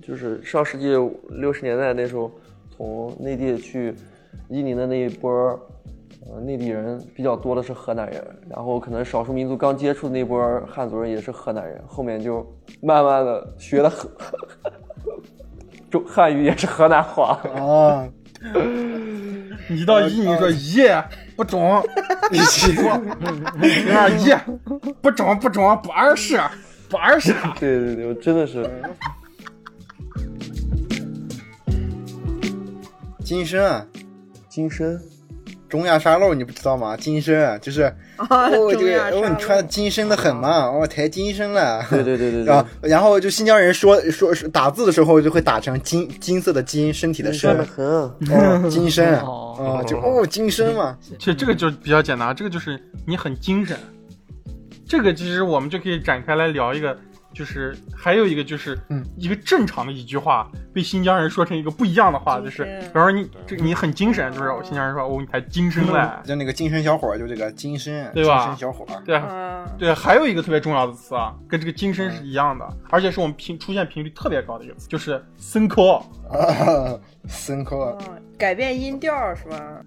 [0.00, 0.94] 就是上世纪
[1.30, 2.30] 六十年代那时候，
[2.76, 3.94] 从内地去
[4.48, 5.58] 伊宁的那一波儿，
[6.30, 12.46] 呃内地人比较多的是河南人，然后可能少数民族刚接触的那波儿汉族人也是河南人，后面就
[12.80, 14.08] 慢慢的学的河，
[15.90, 17.38] 中汉语也是河南话。
[17.56, 18.08] 啊，
[19.68, 20.82] 你到一你说一
[21.36, 21.82] 不中，
[22.30, 24.38] 你说有点咦
[25.00, 26.38] 不中不中不二十
[26.88, 28.70] 不二十，对对对，我真的是
[33.24, 33.86] 金身啊，
[34.48, 35.00] 金身。
[35.74, 36.96] 中亚沙漏你不知道吗？
[36.96, 37.82] 金身啊就是
[38.14, 41.84] 啊，哦，这中亚个哦，你穿的金身的很嘛，哦，太金身了。
[41.90, 47.58] 对对对对然后，然后就新疆人说说说打字的时候就会打成金金色的金，身体的身。
[48.70, 53.76] 金身哦，就哦金身嘛， 其实这个就比较简单，这个就是你很精神。
[54.86, 56.96] 这个其实我们就可以展开来聊一个，
[57.34, 69.20] 就是还有一个就是，嗯，一个正常的一句话被新疆人说成一个不一样的话，就是，比方说你这你很精神，就是新疆人说哦你还精神嘞，就那个精神小伙，就这个精神，对吧精神小伙，对
[69.76, 75.94] 对，还有一个特别重要的词啊，跟这个精神是一样的，而且是我们频出现频率特别高的一个词，就是森科
[76.30, 79.82] 啊，森口啊，啊改变音调是吧？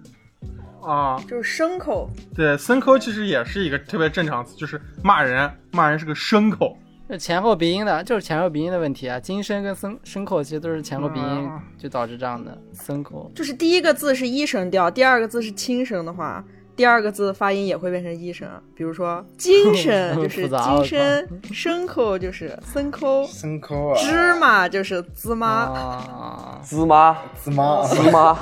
[0.82, 1.16] 啊。
[1.26, 6.76] 就是牲口，对，森口其实也是一个特别正常的词，就是骂人，骂人是个牲口。
[7.08, 9.18] 这前后鼻音的，就是前后鼻音的问题啊。
[9.18, 13.30] 金声跟声声口其实都是前后鼻音嗯，就导致这样的声口。
[13.34, 16.44] 就是第一个字是一声调，第二个字是轻声的话，
[16.76, 18.46] 第二个字发音也会变成一声。
[18.74, 25.48] 比如说 精神就是金身，牲口就是牲口，森口啊，芝麻就是芝麻。
[25.48, 28.38] 啊， 芝麻，芝麻，芝麻，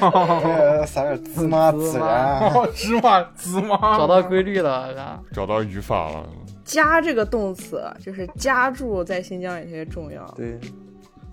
[0.00, 5.20] 呃啥点芝麻孜然，哦，芝麻芝麻，找到规律了，是吧？
[5.32, 6.28] 找到语法了，
[6.64, 10.24] 夹这个动词就是夹住，在新疆也特别重要。
[10.36, 10.58] 对，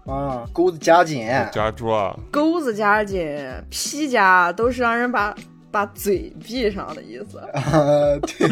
[0.05, 3.37] 啊，钩子夹紧，夹住啊，钩子夹紧，
[3.69, 5.33] 披夹都是让人把
[5.71, 7.37] 把嘴闭上的意思。
[7.37, 8.49] 啊， 对，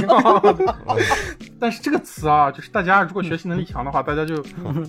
[1.59, 4.41] 但是这个词啊，就是大家如果学习能力强的话，大家就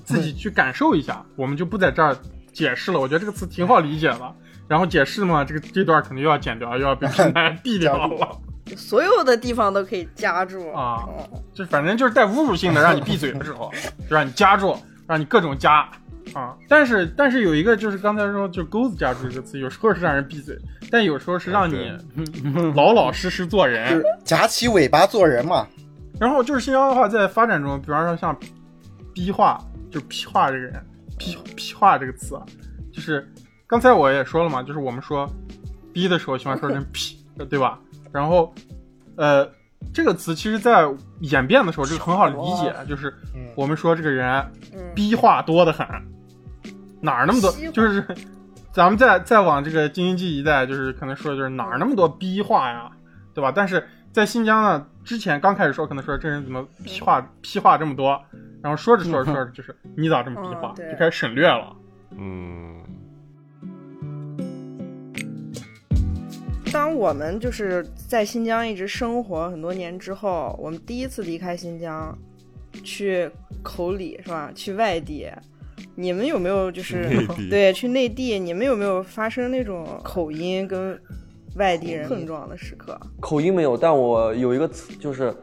[0.05, 2.17] 自己去感受一下， 我们就不在这儿
[2.53, 3.01] 解释了。
[3.01, 4.35] 我觉得这个词挺好理解的。
[4.69, 8.41] 然后解释嘛，这个这段肯定又要剪掉，又要被平台 毙掉了
[8.77, 13.71] 所有的地方都可以夹住啊嗯就反正就是带侮辱性的，让你闭嘴的时候，
[14.09, 15.89] 就让你夹住，让你各种夹
[16.35, 16.57] 啊。
[16.69, 20.57] 但是但是有一个就是刚才说就钩子夹住这个词，有时候是让人闭嘴，
[20.91, 21.93] 但有时候是让你
[22.75, 24.05] 老老实实做 就人是。
[24.25, 25.67] 夹起尾巴做人嘛，
[26.19, 28.37] 然后就是新疆话在发展中，比方说像
[29.13, 29.59] 逼话，
[29.91, 30.87] 就是批话这个人，
[31.19, 32.43] 批批话这个词啊，
[32.93, 33.29] 就是
[33.67, 35.29] 刚才我也说了嘛，就是我们说
[35.93, 37.79] 逼的时候喜欢说成批，对吧？
[38.13, 38.53] 然后
[39.17, 39.49] 呃，
[39.93, 40.89] 这个词其实在
[41.21, 44.29] 演变的时候，这个很好理解，就是嗯我们说这个人
[44.73, 45.87] 嗯，逼话多得很，
[47.01, 48.05] 哪儿那么多，就是
[48.73, 52.91] 咱们再再往这个京津冀一带，就是可能说的就是哪儿那么多逼话呀，
[53.35, 53.53] 对吧？
[53.55, 58.21] 但是在新疆呢，之前刚开始说，可能说这人怎么批话批话这么多，
[58.63, 61.73] 然后说着说着说着就是你咋这么逼话嗯，就开始省略了。
[62.17, 62.80] 嗯，
[66.73, 72.17] 当我们就是在新疆一直生活很多年之后，我们第一次离开新疆，
[72.85, 73.29] 去
[73.63, 74.53] 口里是吧？
[74.55, 75.29] 去外地，
[75.95, 78.39] 你们有没有就是 对去内地？
[78.39, 80.99] 你们有没有发生那种口音跟
[81.57, 82.99] 外地人碰撞的时刻？
[83.21, 85.35] 口音没有，但我有一个词，就是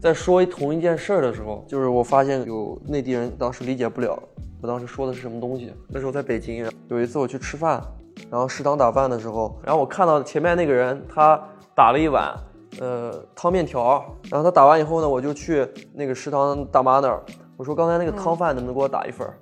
[0.00, 4.22] 在说同一件事儿的时候，就是我发现有内地人当时理解不了
[4.62, 5.72] 我当时说的是什么东西。
[5.88, 7.82] 那时候在北京，有一次我去吃饭，
[8.30, 11.40] 然后食堂打饭的时候，然后我看到前面那个人他
[11.74, 12.34] 打了一碗
[12.80, 17.22] 呃汤面条，然后他打完以后呢，我就去那个食堂大妈那儿，
[17.56, 19.34] 我说刚才那个汤饭能不能给我打一份儿？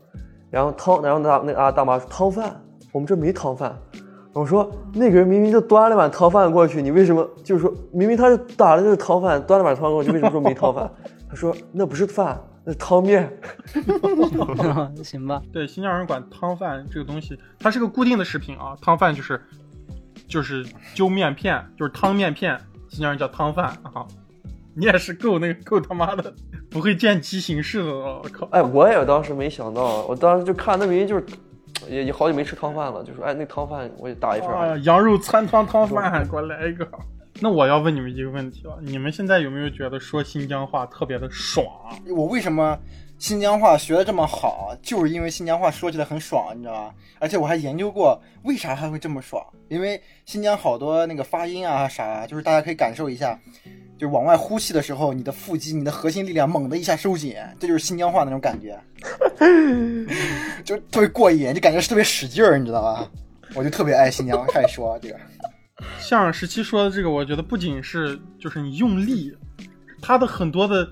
[0.51, 2.61] 然后汤，然后那那啊大妈说汤饭，
[2.93, 3.77] 我们这没汤饭。
[4.33, 10.91] 我说那个人明明就端了碗汤饭过去，你为什么就是说明明他是打的就是汤饭，端了碗汤过去，为什么说没汤饭？
[11.31, 13.31] 他说那不是饭，那汤面。
[15.05, 18.77] 行吧，对，新疆人管汤饭这个东西，它是个固定的食品啊。
[18.81, 19.41] 汤饭就是
[20.27, 22.59] 就是揪面片，就是汤面片，
[22.89, 24.07] 新疆人叫汤饭啊。
[24.77, 26.35] 你也是够那个够他妈的
[26.69, 28.49] 不会见机行事的了，我靠！
[28.51, 31.25] 哎，我也当时没想到，我当时就看那明明就是
[31.89, 34.71] 也也好久没吃汤饭了，就说哎那汤饭我也打一份儿。
[34.71, 36.89] 啊，羊肉汆汤汤饭，给我来一个。
[37.41, 41.67] 那我要问你们一个问题了，你们现在有没有觉得说新疆话特别的爽？
[42.15, 42.79] 我为什么
[43.19, 46.95] 新疆话学的这么好，就是因为新疆话说起来很爽，你知道吧？
[47.19, 53.39] 而且我还研究过为啥它会这么爽，因为新疆好多那个发音啊啥，就是大家可以感受一下，
[53.99, 58.79] 就是往外呼气的时候，你的腹肌、你的核心力量猛的一下收紧，这就是新疆话那种感觉，
[60.65, 63.11] 就特别过瘾，就感觉是特别使劲儿，你知道吧？
[63.55, 65.17] 我就特别爱新疆话说这个。
[65.99, 69.35] 像十七说的这个，我觉得不仅是就是你用力，
[70.01, 70.89] 他的很多的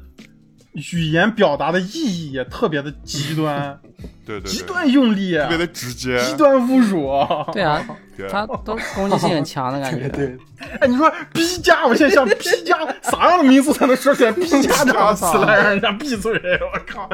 [0.72, 3.78] 语言表达的意义也特别的极端，
[4.26, 7.10] 对对对，极端用力，特别的直接，极端侮辱。
[7.52, 7.84] 对啊，
[8.30, 10.08] 他都攻击性很强的感觉。
[10.08, 10.36] 对，
[10.80, 16.32] 哎，你说 B 加，我现在想 B 加啥样的名字才能说出来 B 加这个词来让人家闭嘴？
[16.34, 17.08] 我靠，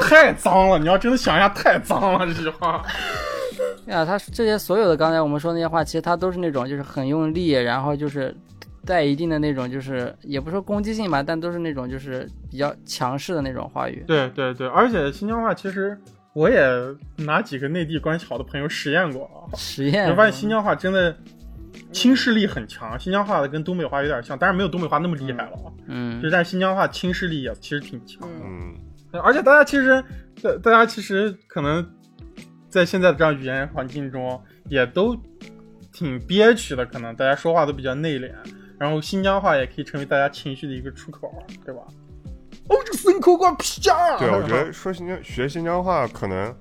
[0.00, 0.78] 太脏了！
[0.78, 2.84] 你要真的想一下，太脏了这句话。
[3.88, 8.34] 对啊，他这些所有的刚才我们说那些话，其实他都是那种就是很用力，然后就是
[8.84, 14.04] 带一定的那种就是也不说攻击性吧，但都是那种就是比较强势的那种话语。
[14.06, 15.98] 对对对，而且新疆话其实
[16.34, 16.60] 我也
[17.16, 21.16] 拿几个内地关系好的朋友实验过啊，实验我发现新疆话真的
[21.90, 23.00] 侵蚀力很强。
[23.00, 25.72] 新疆话的跟东北话有点像，但是没有东北话那么厉害了啊。
[25.86, 28.28] 嗯就但是新疆话侵蚀力也其实挺强的。
[28.44, 28.74] 嗯，
[29.12, 30.04] 嗯，而且大家其实，
[30.42, 31.82] 大大家其实可能
[32.68, 35.16] 在现在的这样语言环境中，也都
[35.92, 38.30] 挺憋屈的，可能大家说话都比较内敛。
[38.78, 41.32] 然后新疆话也可以成为大家情绪的一个出口，
[41.64, 41.80] 对吧？
[42.68, 44.16] 哦，这个牲口给我劈家！
[44.18, 46.54] 对，我觉得说新疆学新疆话可能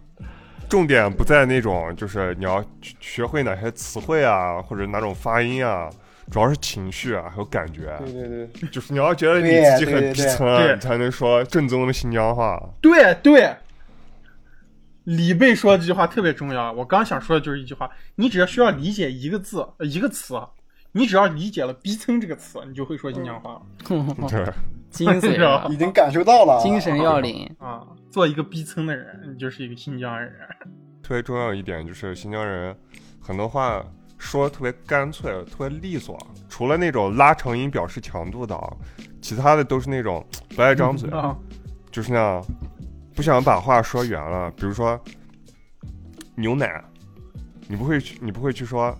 [0.69, 2.63] 重点不在那种，就是你要
[2.99, 5.89] 学会哪些词汇啊，或者哪种发音啊，
[6.31, 7.95] 主要是情绪啊，还有感觉。
[7.99, 12.57] 对对对，就是你要觉得你自己很皮层你才能说正宗的新疆话。
[12.81, 13.53] 对对，
[15.07, 16.69] 李贝说的这句话特别重要。
[16.73, 20.37] 我刚想说的就是一句话：你只要需要理解一个字、呃一个词，
[20.91, 23.61] 你只要理解了“逼蹭”这个词，你就会说新疆话了
[24.27, 24.53] 对，
[24.89, 27.49] 精髓是吧了已经感受到了精神要领。
[27.57, 27.87] 啊！
[28.11, 30.29] 做一个逼蹭的人，你就是一个新疆人。
[31.01, 32.75] 特别重要一点就是新疆人
[33.21, 33.81] 很多话
[34.17, 38.73] 说的特别干脆，特别利索，除了那种拉长音表示强度的啊，
[39.21, 41.33] 其他的都是那种不爱张嘴，啊，
[41.91, 42.43] 就是那样
[43.17, 44.51] 不想把话说圆了。
[44.51, 44.97] 比如说
[46.35, 46.79] 牛奶，
[47.67, 48.95] 你不会去，你不会去说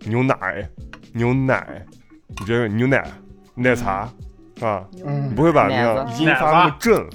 [0.00, 0.68] 牛奶，
[1.14, 1.82] 牛奶，
[2.28, 3.10] 你觉得牛奶
[3.54, 4.12] 奶茶
[4.60, 4.86] 啊？
[5.06, 7.08] 嗯你不会把那奶样子音发那么正，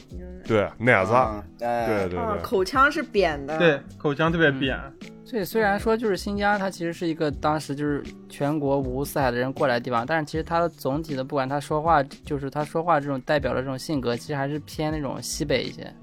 [0.44, 1.14] 对，奶子，
[1.60, 2.42] 对对对。
[2.42, 4.76] 口腔是扁的，对，口腔特别扁。
[5.24, 15.94] 所以虽然说就是新疆，它其实是一个当时就是全国五湖四海的人过来的地方，但是其实它的总体的，不管他说话，就是他说话这种代表的这种性格，其实还是偏那种西北一些，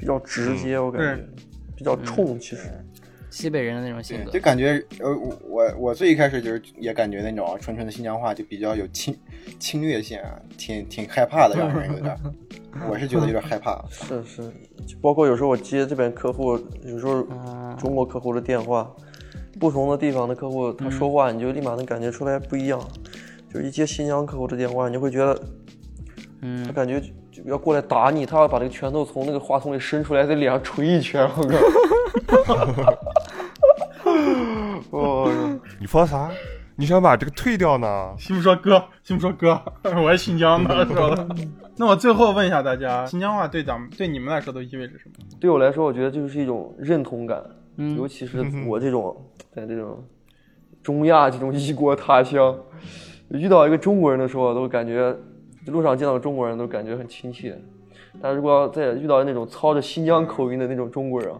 [0.00, 1.22] 比较直接，我感觉
[1.76, 2.62] 比较冲，其实。
[3.30, 4.40] 西北人的那种性，格就。
[4.40, 9.16] 感觉呃，我我我最一开始就是也感觉那种纯纯的新疆话就比较有侵
[9.60, 13.80] 侵略性啊，挺挺害怕的，让人有点儿，我是觉得有点害怕。
[13.88, 14.42] 是是，
[14.84, 18.92] 就包括有时候我接这边客户，有时候嗯中国客户的电话，
[19.60, 22.84] 不同的地方的客户他说话，你就立马能感觉出来不一样。
[23.54, 25.42] 就一接新疆客户的电话，你就会觉得他
[26.40, 27.00] 嗯，感觉
[27.44, 32.96] 就要过来打你，他要把这个拳头从那个话筒里伸出来，在脸上捶一拳，我靠！
[34.98, 36.30] 哦，你说啥？
[36.76, 38.14] 你想把这个退掉呢？
[38.18, 39.60] 西姆说哥，西姆说哥，
[40.02, 41.28] 我是新疆的，说的。
[41.76, 45.14] 那我最后问一下大家，新疆话对咱们对你们来说都意味着什么？
[45.38, 47.42] 对我来说，我觉得就是一种认同感，
[47.76, 49.14] 嗯尤其是我这种
[49.54, 50.02] 在这种
[50.82, 52.58] 中亚这种异国他乡，
[53.28, 55.14] 遇到一个中国人的时候，都感觉
[55.66, 57.58] 路上见到中国人都感觉很亲切。
[58.20, 61.32] 但如果要再遇到那种操着新疆口音的那种中国人，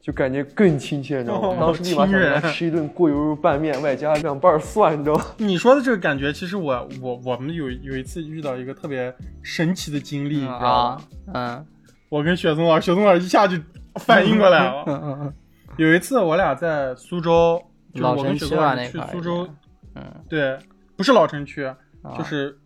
[0.00, 1.48] 就感觉更亲切，你知道吗？
[1.48, 5.24] 哦当时立马想给他亲人吃一顿过油肉拌面，外加两瓣蒜，你知道吗？
[5.38, 11.02] 你说的这个感觉，其实我我我们有有一次遇到一个特别神奇的经历，你知道啊吧？，
[11.34, 11.66] 嗯
[12.10, 13.56] 我跟雪松老师，雪松老师一下就
[13.96, 14.84] 反应过来了。
[14.88, 15.34] 嗯嗯嗯，
[15.76, 17.60] 有一次我俩在苏州，
[17.92, 19.48] 就是我跟老城区雪松老师去吧那块儿苏州，
[19.96, 20.58] 嗯，对，
[20.96, 21.76] 不是老城区，啊
[22.16, 22.56] 就是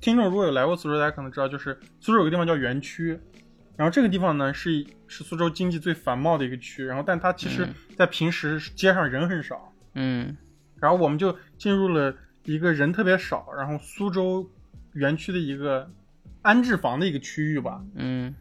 [0.00, 3.18] 听众如果有来过苏州，大家可能知道，就是苏州有个地方叫园区，
[3.76, 7.74] 然后这个地方呢是是苏州经济最繁茂的一个区，然后但它其实嗯。
[7.96, 10.36] 在平时街上人很少，嗯。
[10.80, 14.50] 然后我们就进入了一个人特别少，然后苏州
[14.94, 15.90] 园区的一个
[16.40, 17.84] 安置房的一个区域吧。
[17.94, 18.34] 嗯。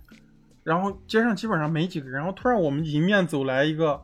[0.63, 4.01] 然后街上基本上没几个人，然后突然我们迎面走来一个，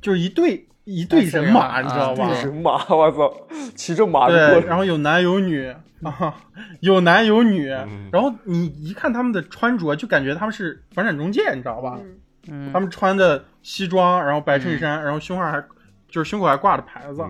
[0.00, 2.28] 就是一队一队人马，啊你知道吧？
[2.28, 3.32] 对人马，我操，
[3.76, 5.72] 骑着马对，然后有男有女
[6.02, 6.34] 啊，
[6.80, 11.98] 有男有女，嗯然后你一看他们的穿着，就感觉他们是房产中介，你知道吧？
[12.00, 12.16] 嗯
[12.48, 15.62] 嗯，他们穿的西装，然后白衬衫，然后胸上还
[16.08, 17.22] 就是胸口还挂着牌子，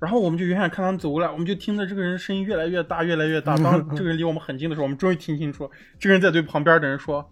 [0.00, 3.56] 然后我们就远远看他们走过来，我们就听着这个人声音越来越大，越来越大。
[3.62, 7.24] 当这个人离我们很近的时候，我们终于听清楚，这个人在对旁边的人说：“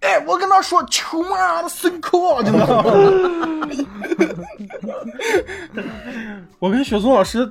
[0.00, 3.68] 哎，我跟他说，球妈的孙口，你知道吗？”
[6.58, 7.50] 我跟雪松老师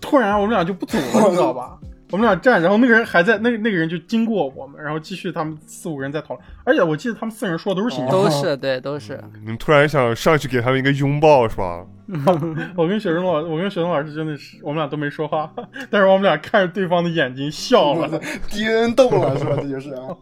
[0.00, 1.78] 突然我们俩就不走了，你知道吧？
[2.12, 6.46] 我们俩站，然后那个人还在，那个那个人就经过我们，然后继续他们四五个人在讨论。
[6.62, 9.20] 而且我记得他们四人说的都是新疆话，都是对，都是。
[9.40, 11.84] 你们突然想上去给他们一个拥抱是吧？
[12.76, 15.50] 我跟雪松老，我跟雪松老师真的是，我们俩都没说话，
[15.90, 18.20] 但是我们俩看着对方的眼睛笑了。
[18.48, 19.56] DNA 动了是吧？
[19.56, 20.14] 这就是啊，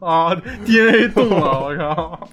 [0.00, 2.28] 啊，DNA 动了，我靠！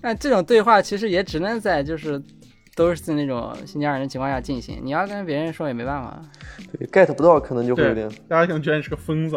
[0.00, 2.22] 那这种对话其实也只能在就是
[2.76, 6.22] 都是那种新疆人的情况下进行，你要跟别人说也没办法。
[6.72, 8.08] 对 get 不到，可能就会有点。
[8.28, 9.36] 大家可能觉得你是个疯子。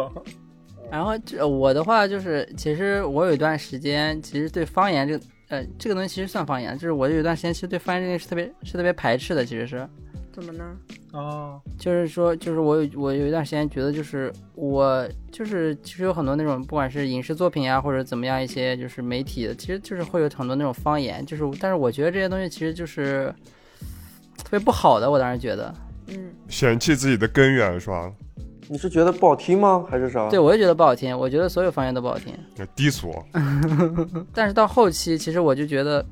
[0.90, 9.88] 然后这我的话就是，其实我有一段时间，其实对方言这个呃这个东西其实算方言，就是我有一段时间其实对方言这个是特别是特别排斥的，其实是。
[10.32, 10.76] 怎么呢？
[11.12, 23.32] 哦，就是说，就是我有我有一段时间觉得，就是我就是其实有很多那种不管是影视作品啊，或者怎么样一些就是媒体的，其实就是会有很多那种方言，就是但是我觉得这些东西其实就是
[24.38, 25.74] 特别不好的，我当时觉得，
[26.08, 28.10] 嗯，嫌弃自己的根源是吧？
[28.68, 29.84] 你是觉得不好听吗？
[29.90, 30.30] 还是啥？
[30.30, 32.32] 对我也觉得不好听，我觉得所有方言都不好听。
[32.74, 33.12] 低俗，
[34.32, 36.02] 但是到后期，其实我就觉得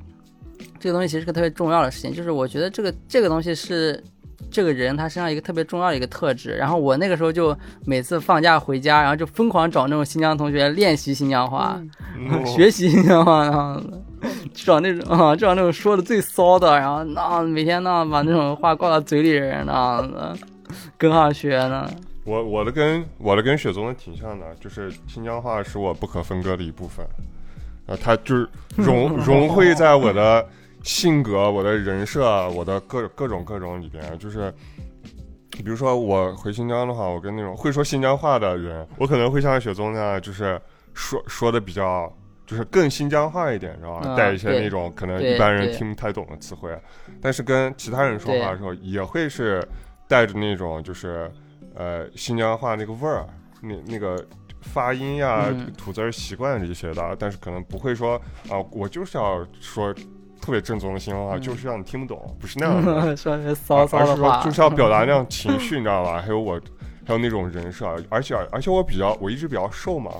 [0.81, 4.03] 这个东西其实是个特别重要的事情，就是我觉得这个这个东西是
[4.51, 6.57] 这个人他身上一个特别重要的一个特质。
[6.57, 11.81] 然后我那个时候就每次放假回家，然后就疯狂找那种新疆同学练习新疆话，
[12.17, 13.81] 嗯 学习新疆话，然后
[14.55, 20.47] 找那种啊，找那种说的最骚的，然后那每天那把那种话挂到嘴里的人那样子
[20.97, 21.89] 跟上学呢。
[22.25, 27.05] 我我的跟我的跟雪宗的挺像的，就是新疆话是我不可分割的一部分，
[27.87, 30.47] 呃，它就是融 融汇在我的
[30.83, 34.53] 性格、我的人设、我的各各种各种里边，就是。
[35.63, 40.59] 比如说我回新疆的话，我跟那种会说新疆话的人，我可能会像雪宗那样，就是
[40.95, 42.11] 说说的比较，
[42.47, 44.09] 就是更新疆话一点，知道吧？
[44.09, 46.75] 啊带一些那种可能一般人听不太懂的词汇，
[47.21, 49.63] 但是跟其他人说话的时候，也会是
[50.09, 51.31] 带着那种就是
[51.75, 53.27] 呃新疆话那个味儿，
[53.61, 54.17] 那那个
[54.63, 58.17] 发音呀、嗯吐字儿习惯这些的，但是可能不会说
[58.49, 59.95] 啊、我就是要说
[60.41, 63.15] 特别正宗的新疆话，嗯就是让你听不懂，不是那样的。
[63.17, 66.21] 说些骚骚而是说的话，就是要表达那样情绪，你知道吧？
[66.21, 66.61] 还有我，
[67.07, 70.11] 还有那种人设，而且而且我比较，我一直比较瘦嘛，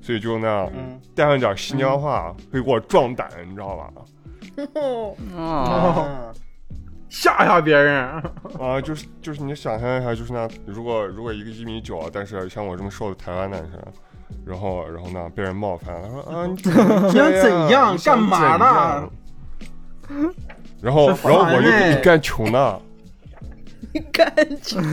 [0.00, 3.92] 所以就那样嗯，带上点新疆话，会给我壮胆，你知道吧？
[7.08, 8.04] 吓吓别人。
[8.60, 13.80] 啊，就是就是你想象一下，就是那如果如果一个一米九，但是像我这么瘦的台湾男生，
[14.44, 16.56] 然后然后呢被人冒犯，他说啊 你
[17.12, 19.10] 想怎样你干嘛呢样？
[20.82, 22.78] 然后然后我就你干穷呢，
[23.92, 24.30] 你干
[24.62, 24.82] 穷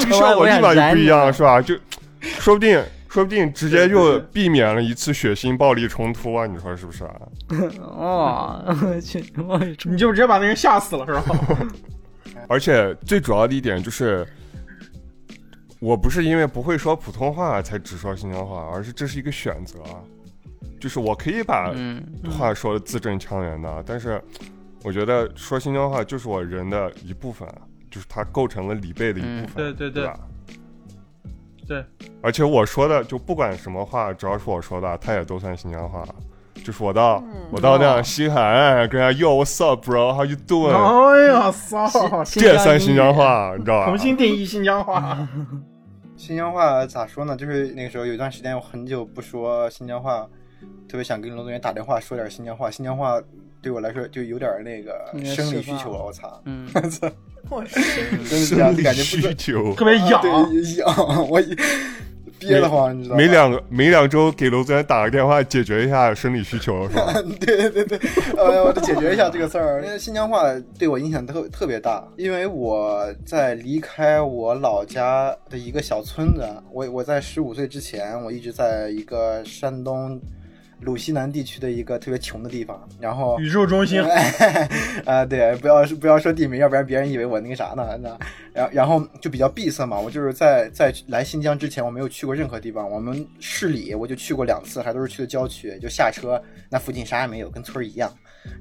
[0.00, 1.60] 这个效果立马就不一样，了是吧？
[1.60, 1.74] 就
[2.20, 6.46] 说不定，说不定直接就避免了一次血腥暴力冲突啊！
[6.46, 7.14] 你说是不是啊？
[7.80, 11.22] 哦，去，我你就直接把那人吓死了是吧？
[12.48, 14.26] 而且最主要的一点就是，
[15.80, 19.78] 我不是因为不会说普通话才只说新疆话，而是这是一个选择，
[20.80, 24.22] 就是我可以把嗯，话说的字正腔圆的，但是
[24.84, 27.48] 我觉得说新疆话就是我人的一部分，
[27.90, 30.12] 就是它构成了李贝的一部分，嗯对对对对？
[31.66, 31.84] 对，
[32.22, 36.04] 而且我说的就不管什么话，只要是我说的，它也都算新疆话。
[36.64, 37.22] 就是我到、
[37.52, 42.24] 我到那样西海岸跟人家 Yo what's up bro how you doing，、哎呀，骚！
[42.24, 43.14] 新这也算新疆。
[43.14, 43.98] 话，你知道吧重？
[43.98, 45.28] 新定义新疆话。
[46.16, 47.36] 新疆话咋说呢？
[47.36, 50.26] 就是那个时候有一段时间，我很久不说新疆话，
[50.88, 52.70] 特别想跟罗东元打电话说点新疆话。
[52.70, 53.20] 新疆话
[53.62, 56.04] 对我来说就有点那个生理需求了！
[56.04, 57.10] 我操，嗯，我操
[58.28, 60.30] 真是这样，生理感觉需求，特别痒，对
[60.76, 61.40] 痒，我
[62.38, 63.22] 憋得慌，你知道吗？
[63.22, 67.14] 每两个每两周给楼主任打个电话，解决一下生理需求，是吧？
[67.40, 67.98] 对对对，
[68.36, 69.82] 呃，我得解决一下这个事儿。
[69.84, 70.42] 因为新疆话
[70.78, 80.20] 对我影响特特别大，因为我在离开我老家的一个小村子，我我在十五岁之前，我一直在一个山东
[80.80, 84.02] 鲁西南地区的一个特别穷的地方，然后宇宙中心，
[85.06, 87.98] 啊，对，不要不要说地名，要不然别人以为我那个啥呢。
[87.98, 88.18] 那
[88.52, 89.98] 然后然后就比较闭塞嘛。
[89.98, 92.88] 我就是在在来新疆之前，我没有去过任何地方。
[92.90, 98.12] 我们市里我就去过两次，还都是去的郊区，就下车那附近啥也没有，跟村儿一样。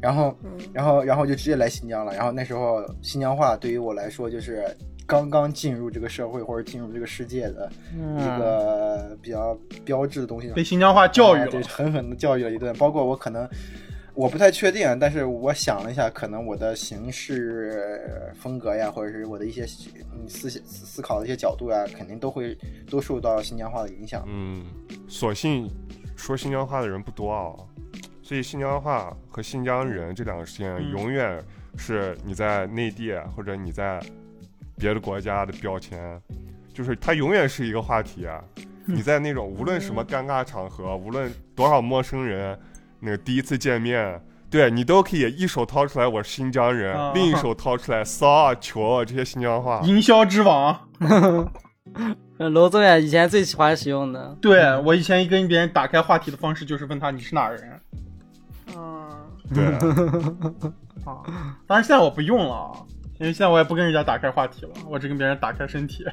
[0.01, 0.35] 然后
[0.73, 2.13] 然后然后就直接来新疆了。
[2.15, 4.65] 然后那时候新疆话对于我来说就是
[5.05, 7.71] 刚刚进入这个社会或者进入这个世界的
[8.17, 10.49] 一个比较标志的东西。
[10.49, 11.61] 被新疆话教育了。
[11.67, 12.75] 狠狠的教育了一顿。
[12.77, 13.47] 包括我可能
[14.13, 19.65] 我不太确定，但是我想了一下，可能我的行事风格呀，或者是我的一些
[20.13, 22.57] 嗯思想思思考的一些角度呀，肯定都会
[22.89, 24.23] 都受到新疆话的影响。
[24.27, 24.63] 嗯，
[25.07, 25.69] 所幸
[26.15, 27.53] 说新疆话的人不多啊，
[28.21, 31.43] 所以新疆话和新疆人这两个事情嗯永远
[31.77, 34.01] 是你在内地或者你在
[34.77, 36.19] 别的国家的标签，
[36.73, 38.41] 就是它永远是一个话题啊。
[38.85, 42.57] 你在那种无论什么尴尬场合，无论多少陌生人，
[42.99, 44.21] 那个第一次见面。
[44.47, 47.11] 对你都可以一手掏出来我是新疆人，啊。
[47.13, 49.81] 另一手掏出来骚啊、球啊这些新疆话。
[49.83, 50.87] 营销之王，
[52.37, 57.81] 呃娄宗远以前最喜欢使用的，对我以前跟别人打开话题的方式就是问他你是哪儿人。
[58.77, 59.09] 嗯，
[59.53, 59.65] 对，
[61.03, 61.19] 啊，
[61.67, 62.71] 当然现在我不用了啊，
[63.19, 66.05] 因为现在我也不跟人家打开话题了，我只跟别人打开身体。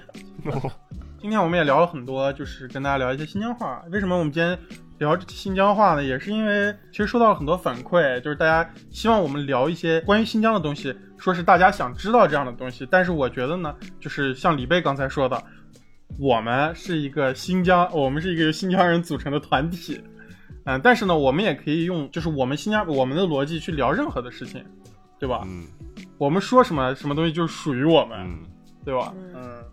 [1.21, 3.83] 今天我们也聊了很多，就是跟大家聊一些新疆话。
[3.91, 4.57] 为什么我们今天
[4.99, 6.03] 聊新疆话呢？
[6.03, 12.87] 也是因为其实收到了很多反馈，就是大家希望我们聊一些关于新疆的东西，说是大家想知道这样的东西。
[12.91, 15.41] 但是我觉得呢，就是像李贝刚才说的，
[16.19, 20.01] 我们是一个新疆，我们是一个由新疆人组成的团体。
[20.65, 24.65] 嗯，但是呢，我们也可以用就是我们新疆我们的逻辑去聊任何的事情，
[25.23, 25.43] 对吧？
[25.47, 25.65] 嗯
[26.19, 28.39] 我们说什么什么东西就是属于我们，嗯
[28.85, 29.15] 对吧？
[29.17, 29.65] 嗯嗯，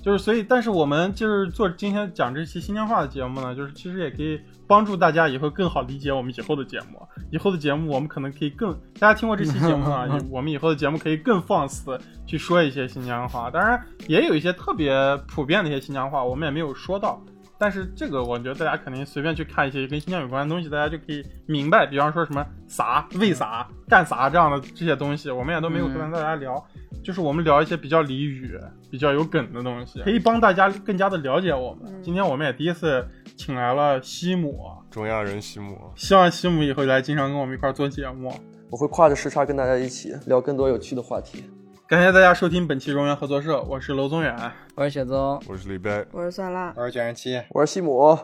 [0.00, 7.00] 就是所以，但是我们就是做今天讲这期新疆话的节目呢，就是其实也可以帮助大家以后更好理解我们以后的节目。
[7.32, 13.50] 以后的节目我们可能可以更，大家听过这期节目啊， 我们以后的节目可以更放肆去说一些新疆话。
[13.50, 14.92] 当然，也有一些特别
[15.26, 17.20] 普遍的一些新疆话，我们也没有说到。
[17.62, 21.86] 但是这个，我觉得大家肯定随便去看一些跟新疆有关的东西，大家就可以明白。
[21.86, 26.60] 比方说什么啥、为啥、干啥这样的这些东西，我们也都没有跟大家聊。
[27.04, 28.58] 就是我们聊一些比较俚语、
[28.90, 32.02] 比较有梗的东西，可以帮大家更加的了解我们。
[32.02, 33.06] 今天我们也第一次
[33.36, 34.58] 请来了西姆，
[34.90, 35.78] 中亚人西姆。
[35.94, 38.34] 希望西姆以后来经常跟我们一块儿做节目。
[38.70, 41.44] 我会跨着时差跟大家一起聊更多有趣的话题。
[41.88, 44.34] 感谢大家收听本期荣源合作社，我是娄宗远，
[44.74, 46.72] 我是雪宗，我是李贝，我是酸辣。
[46.76, 48.16] 我是卷人七，我是西姆，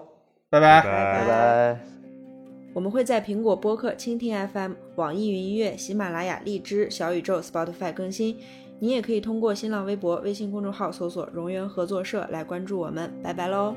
[0.48, 0.80] 拜拜。
[0.82, 1.80] 拜拜。
[2.74, 8.38] 我们会在苹果播客、蜻蜓 FM、网易云音乐、喜马拉雅、荔枝、小宇宙、Spotify 更新。
[8.80, 13.12] 你也可以通过新浪微博、微信公众号搜索“荣源合作社”来关注我们。
[13.22, 13.74] 拜拜喽！